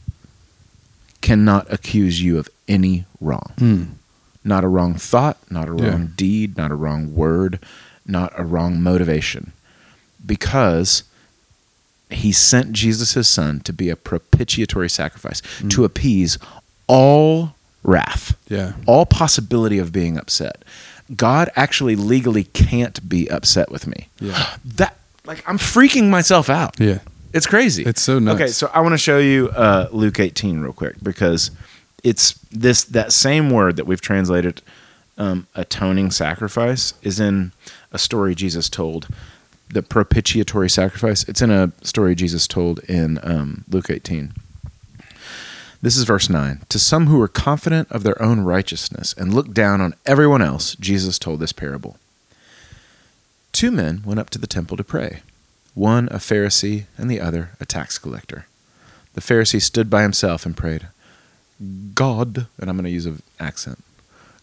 [1.20, 3.52] cannot accuse you of any wrong.
[3.58, 3.84] Hmm.
[4.44, 5.90] Not a wrong thought, not a Yeah.
[5.90, 7.58] wrong deed, not a wrong word,
[8.06, 9.52] not a wrong motivation.
[10.24, 11.02] Because
[12.10, 15.68] he sent Jesus his son to be a propitiatory sacrifice, Hmm.
[15.68, 16.38] to appease
[16.86, 18.72] all wrath, Yeah.
[18.86, 20.62] all possibility of being upset.
[21.16, 24.08] God actually legally can't be upset with me.
[24.20, 24.46] Yeah.
[24.64, 26.76] That like I'm freaking myself out.
[26.78, 26.98] Yeah.
[27.32, 27.84] It's crazy.
[27.84, 28.40] It's so nuts.
[28.40, 31.50] Okay, so I want to show you uh, Luke 18 real quick because
[32.02, 34.62] it's this that same word that we've translated
[35.18, 37.52] um, atoning sacrifice is in
[37.92, 39.08] a story Jesus told.
[39.70, 41.28] The propitiatory sacrifice.
[41.28, 44.32] It's in a story Jesus told in um, Luke 18.
[45.82, 46.62] This is verse 9.
[46.70, 50.74] To some who were confident of their own righteousness and looked down on everyone else,
[50.76, 51.98] Jesus told this parable.
[53.52, 55.20] Two men went up to the temple to pray,
[55.78, 58.46] one a Pharisee and the other a tax collector.
[59.14, 60.88] The Pharisee stood by himself and prayed,
[61.94, 63.82] God, and I'm going to use an accent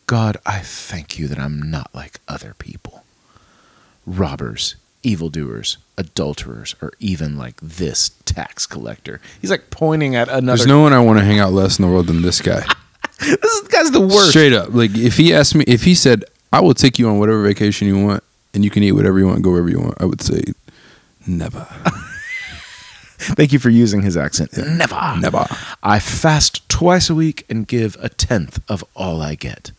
[0.07, 3.03] God, I thank you that I'm not like other people
[4.05, 9.19] robbers, evildoers, adulterers, or even like this tax collector.
[9.41, 10.57] He's like pointing at another.
[10.57, 12.63] There's no one I want to hang out less in the world than this guy.
[13.19, 14.29] this guy's the worst.
[14.29, 14.73] Straight up.
[14.73, 17.87] Like if he asked me, if he said, "I will take you on whatever vacation
[17.87, 20.21] you want, and you can eat whatever you want, go wherever you want," I would
[20.21, 20.43] say,
[21.27, 21.67] "Never,
[23.17, 24.55] Thank you for using his accent.
[24.57, 25.15] Never.
[25.19, 25.47] never."
[25.81, 29.71] I fast twice a week and give a tenth of all I get.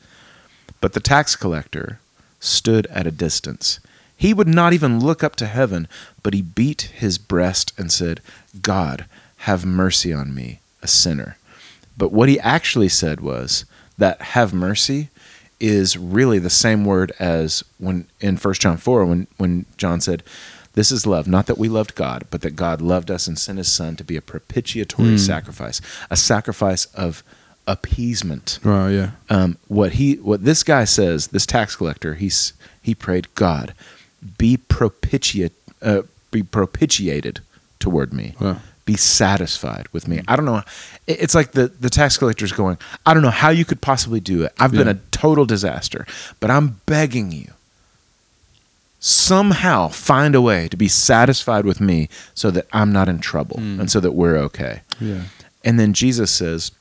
[0.81, 2.01] But the tax collector
[2.41, 3.81] stood at a distance.
[4.17, 5.89] He would not even look up to heaven,
[6.23, 8.21] but he beat his breast and said,
[8.63, 9.05] God,
[9.39, 11.37] have mercy on me, a sinner.
[11.97, 13.65] But what he actually said was
[13.99, 15.09] that have mercy
[15.59, 20.23] is really the same word as when in 1 John 4 when when John said
[20.77, 23.59] this is love not that we loved God but that God loved us and sent
[23.59, 27.23] his son to be a propitiatory sacrifice a sacrifice of
[27.67, 32.95] appeasement Wow, yeah, um, what he what this guy says this tax collector he's he
[32.95, 33.75] prayed God
[34.39, 37.41] be propitiate uh, be propitiated
[37.81, 38.61] toward me Wow.
[38.85, 40.23] be satisfied with me.
[40.29, 40.62] I don't know.
[41.09, 44.45] It's like the, the tax collector's going, I don't know how you could possibly do
[44.45, 44.53] it.
[44.61, 46.07] I've been a total disaster,
[46.41, 47.51] but I'm begging you
[48.99, 53.59] somehow find a way to be satisfied with me so that I'm not in trouble
[53.59, 53.81] hmm.
[53.81, 54.83] and so that we're okay.
[55.01, 55.25] yeah,
[55.65, 56.73] And then Jesus says,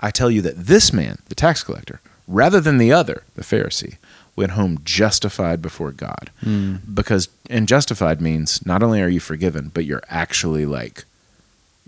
[0.00, 3.96] I tell you that this man, the tax collector, rather than the other, the Pharisee,
[4.36, 6.30] went home justified before God.
[6.40, 6.76] Hmm.
[6.92, 11.04] Because, and justified means not only are you forgiven, but you're actually like,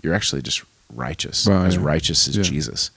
[0.01, 1.81] you're actually just righteous, Wow, as yeah.
[1.83, 2.43] righteous as Yeah.
[2.43, 2.91] Jesus.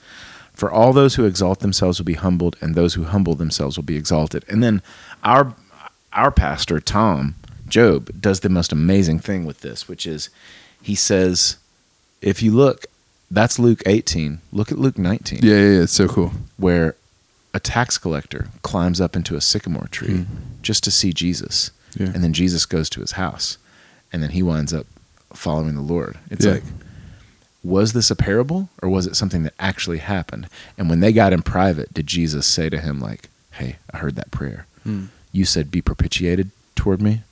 [0.52, 3.84] For all those who exalt themselves will be humbled, and those who humble themselves will
[3.84, 4.44] be exalted.
[4.48, 4.82] And then
[5.22, 5.54] our
[6.14, 7.34] our pastor Tom
[7.68, 10.28] Job does the most amazing thing with this, which is
[10.82, 11.56] he says,
[12.20, 12.86] if you look,
[13.30, 14.38] that's Luke 18.
[14.52, 15.82] Look at Luke 19, yeah, yeah, yeah.
[15.82, 16.32] It's so cool.
[16.56, 16.94] where
[17.54, 20.26] a tax collector climbs up into a sycamore tree Mm.
[20.62, 22.06] just to see Jesus, Yeah.
[22.14, 23.56] and then Jesus goes to his house,
[24.12, 24.86] and then he winds up
[25.32, 26.18] following the Lord.
[26.30, 26.52] It's Yeah.
[26.52, 26.64] like,
[27.62, 30.48] was this a parable or was it something that actually happened?
[30.76, 34.16] And when they got in private, did Jesus say to him like, "Hey, I heard
[34.16, 34.66] that prayer.
[34.86, 35.08] Mm.
[35.34, 37.22] You said be propitiated toward me.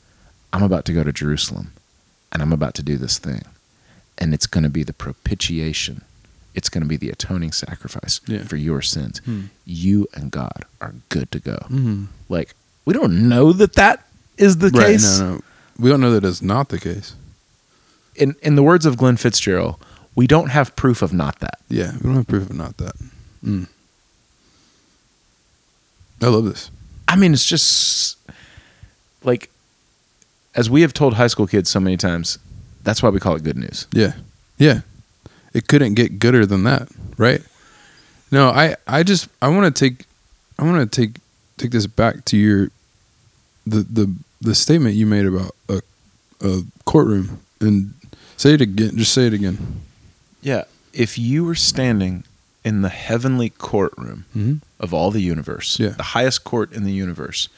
[0.53, 1.73] I'm about to go to Jerusalem,
[2.33, 3.43] and I'm about to do this thing,
[4.19, 6.03] and it's going to be the propitiation.
[6.55, 8.43] It's going to be the atoning sacrifice Yeah.
[8.45, 9.21] for your sins.
[9.25, 9.45] Hmm.
[9.65, 11.59] You and God are good to go.
[11.71, 12.09] Mm.
[12.29, 14.05] Like we don't know that that
[14.37, 14.89] is the Right?
[14.89, 15.21] case.
[15.21, 15.41] No, no, no.
[15.79, 17.15] we don't know that it's not the case.
[18.17, 19.77] In in the words of Glenn Fitzgerald,
[20.17, 21.61] we don't have proof of not that.
[21.71, 22.97] Yeah, we don't have proof of not that.
[23.43, 23.69] Mm.
[26.21, 26.71] I love this.
[27.13, 28.17] I mean, it's just
[29.23, 29.51] like
[30.55, 32.39] as we have told high school kids so many times.
[32.85, 33.87] That's why we call it good news.
[33.93, 34.15] Yeah.
[34.57, 34.81] Yeah.
[35.53, 37.43] It couldn't get gooder than that, right?
[38.31, 40.07] No, I I just I want to take
[40.59, 41.17] I want to take
[41.59, 42.71] take this back to your
[43.67, 45.83] the the the statement you made about a
[46.41, 47.93] a courtroom and
[48.39, 48.97] say it again.
[48.97, 49.83] Just say it again.
[50.41, 50.65] Yeah.
[50.95, 52.25] If you were standing
[52.65, 54.55] in the heavenly courtroom Mm-hmm.
[54.81, 55.91] of all the universe, Yeah.
[55.91, 57.49] the highest court in the universe,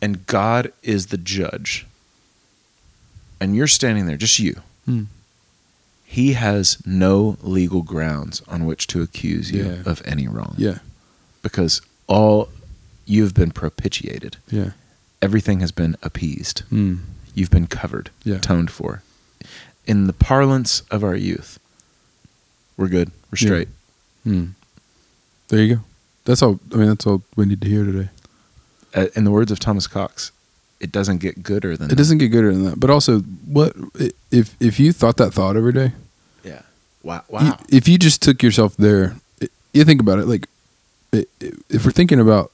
[0.00, 1.86] and God is the judge,
[3.40, 5.06] and you're standing there, just you, Mm.
[6.04, 9.82] he has no legal grounds on which to accuse you Yeah.
[9.84, 10.54] of any wrong.
[10.58, 10.78] Yeah.
[11.42, 12.48] Because all
[13.06, 14.70] you've been propitiated, Yeah.
[15.22, 17.00] everything has been appeased, Mm.
[17.34, 18.36] you've been covered, Yeah.
[18.36, 19.02] atoned for.
[19.86, 21.58] In the parlance of our youth,
[22.76, 23.68] we're good, we're straight.
[24.28, 24.50] Mm.
[25.48, 25.80] There you go.
[26.24, 26.60] That's all.
[26.72, 28.08] I mean, that's all we need to hear today.
[28.94, 30.30] Uh, in the words of Thomas Cox,
[30.80, 32.78] it doesn't get gooder than It doesn't get gooder than that.
[32.80, 33.74] But also, what
[34.30, 35.92] if if you thought that thought every day?
[36.44, 36.62] Yeah.
[37.02, 37.22] Wow.
[37.30, 37.58] you- Wow.
[37.70, 40.26] if you just took yourself there, it, you think about it.
[40.26, 40.46] Like,
[41.12, 42.50] it, it- if we're thinking about,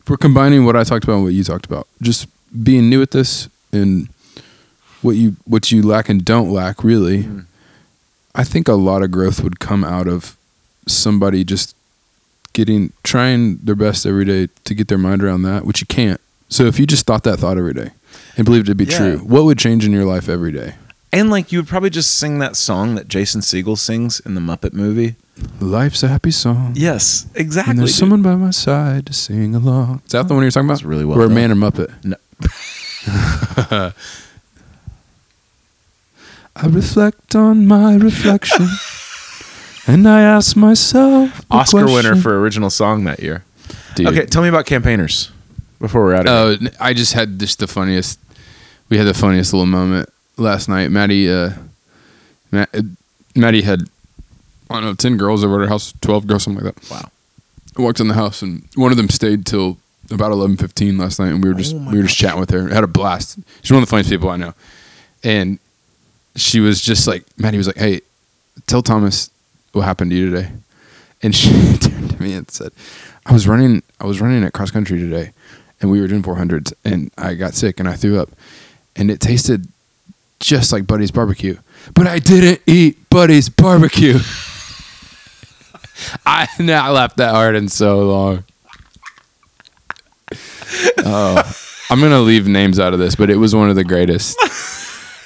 [0.00, 2.26] if we're combining what I talked about and what you talked about, just
[2.64, 4.08] being new at this and
[5.02, 7.44] what you what you lack and don't lack, really, Mm.
[8.34, 10.36] I think a lot of growth would come out of
[10.86, 11.74] somebody just
[12.52, 16.20] getting trying their best every day to get their mind around that, which you can't.
[16.48, 17.90] So if you just thought that thought every day
[18.36, 18.96] and believed it to be Yeah.
[18.98, 20.74] true, what would change in your life every day?
[21.12, 24.40] And like you would probably just sing that song that Jason Segel sings in the
[24.40, 25.16] Muppet movie.
[25.60, 26.72] Life's a happy song.
[26.76, 27.70] Yes, exactly.
[27.70, 27.98] And there's dude.
[28.00, 30.02] someone by my side to sing along.
[30.06, 30.74] Is that the one you're talking about?
[30.74, 31.34] That's really well Or done.
[31.34, 31.92] Man or Muppet?
[32.04, 32.16] No.
[36.56, 38.66] I reflect on my reflection,
[39.94, 41.36] and I ask myself.
[41.36, 43.44] the Oscar winner for original song that year.
[43.96, 44.06] Dude.
[44.06, 45.30] Okay, tell me about campaigners
[45.80, 46.70] before we're out of here.
[46.72, 48.20] Oh, I just had just the funniest.
[48.88, 50.90] We had the funniest little moment last night.
[50.90, 51.50] Maddie, uh,
[52.52, 52.82] Matt, uh,
[53.34, 53.88] Maddie had
[54.68, 56.90] I don't know ten girls over at her house, twelve girls, something like that.
[56.90, 57.10] Wow.
[57.76, 59.78] I walked in the house and one of them stayed till
[60.10, 62.50] about eleven fifteen last night, and we were just Oh we were just chatting with
[62.50, 62.68] her.
[62.68, 63.38] Had a blast.
[63.62, 64.54] She's one of the funniest people I know,
[65.24, 65.58] and
[66.36, 68.02] she was just like Maddie was like, "Hey,
[68.66, 69.30] tell Thomas
[69.72, 70.50] what happened to you today,"
[71.22, 72.72] and she turned to me and said,
[73.26, 75.32] "I was running I was running at cross country today,
[75.80, 78.30] and we were doing four hundreds, and I got sick and I threw up,
[78.96, 79.68] and it tasted
[80.38, 81.58] just like Buddy's barbecue,
[81.94, 84.18] but I didn't eat Buddy's barbecue."
[86.26, 88.44] I not laughed that hard in so long.
[90.98, 91.56] Oh,
[91.90, 94.38] I'm gonna leave names out of this, but it was one of the greatest.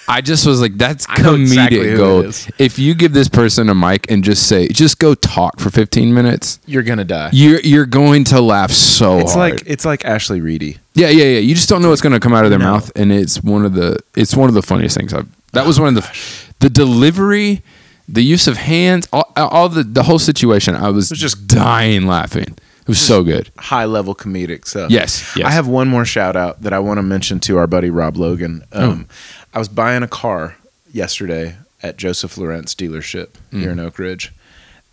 [0.07, 2.47] I just was like, that's comedic exactly gold.
[2.59, 6.13] If you give this person a mic and just say, just go talk for 15
[6.13, 7.31] minutes, You're gonna die.
[7.33, 9.53] you're you're going to laugh so it's hard.
[9.55, 10.79] like it's like Ashley Reedy.
[10.95, 11.39] yeah, yeah, yeah.
[11.39, 12.73] You just don't know what's gonna come out of their No.
[12.73, 15.29] mouth, and it's one of the it's one of the funniest things I've.
[15.53, 16.19] That was one of the
[16.61, 17.63] the delivery,
[18.09, 20.75] the use of hands, all, all the the whole situation.
[20.77, 22.57] I was was just- dying laughing.
[22.83, 23.49] It was so good.
[23.59, 24.91] high level comedic stuff.
[24.91, 25.47] Yes, yes.
[25.47, 28.19] I have one more shout out that I want to mention to our buddy Rob
[28.19, 28.63] Logan.
[28.73, 29.09] Um,
[29.55, 30.57] I was buying a car
[30.93, 34.33] yesterday at Joseph Lawrence dealership here in Oak Ridge,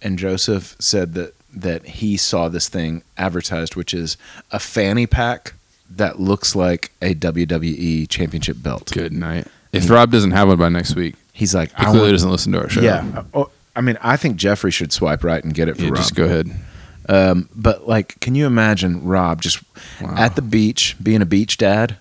[0.02, 4.16] and Joseph said that that he saw this thing advertised, which is
[4.52, 5.54] a fanny pack
[5.90, 8.90] that looks like a WWE championship belt.
[8.94, 9.48] Good night.
[9.74, 12.32] If Rob doesn't have one by next week, He's like, he I clearly want, doesn't
[12.32, 12.82] listen to our show.
[12.82, 13.24] yeah.
[13.34, 15.98] Oh, I mean, I think Jeffrey should swipe right and get it for Yeah, Rob.
[15.98, 16.52] just go ahead.
[17.10, 19.62] Um, but like, can you imagine Rob just
[20.02, 20.14] Wow.
[20.18, 21.98] at the beach, being a beach dad,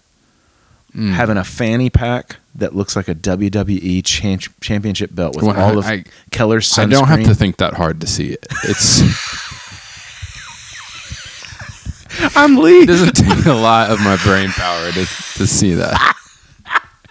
[0.94, 1.12] Mm.
[1.12, 5.78] having a fanny pack that looks like a WWE champ- championship belt with Well, all
[5.78, 6.82] of I- Keller's sunscreen?
[6.82, 8.44] I don't have to think that hard to see it.
[8.64, 9.00] It's
[12.36, 12.80] I'm Lee.
[12.80, 16.16] it doesn't take a lot of my brain power to, to see that.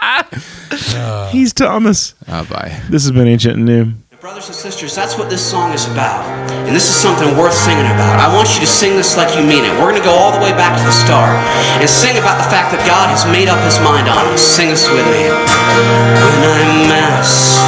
[1.32, 2.14] He's Thomas.
[2.28, 2.82] Oh, bye.
[2.90, 3.94] This has been Ancient and New.
[4.20, 6.28] Brothers and sisters, that's what this song is about.
[6.68, 8.20] And this is something worth singing about.
[8.20, 9.72] I want you to sing this like you mean it.
[9.80, 11.40] We're going to go all the way back to the start
[11.80, 14.44] and sing about the fact that God has made up his mind on us.
[14.44, 15.24] Sing this with me.
[15.24, 16.60] When I
[16.92, 17.64] mess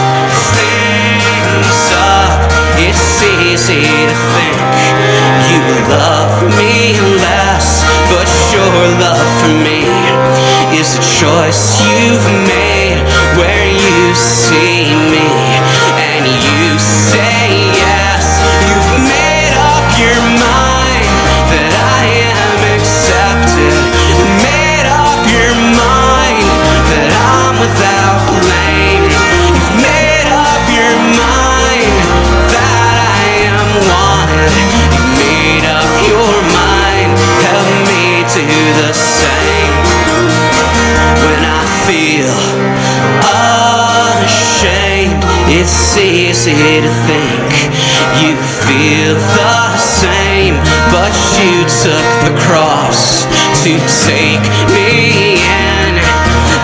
[0.52, 2.36] things up,
[2.84, 4.60] it's easy to think
[5.56, 9.88] you love me less, but your love for me
[10.76, 12.99] is a choice you've made
[13.39, 15.51] where you see me
[45.54, 47.52] It's easy to think
[48.24, 50.56] you feel the same,
[50.95, 51.12] but
[51.43, 53.26] you took the cross
[53.64, 53.76] to
[54.08, 55.99] take me in,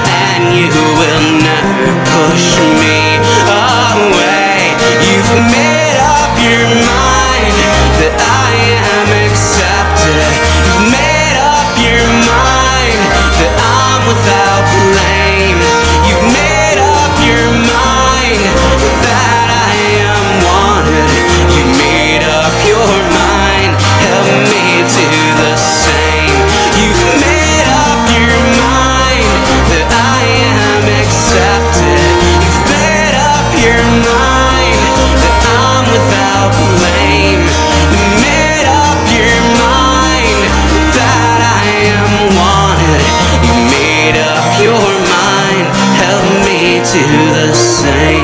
[0.07, 2.47] and you will never push
[2.79, 3.19] me
[3.51, 4.71] away.
[5.03, 5.66] You've made
[47.88, 48.16] same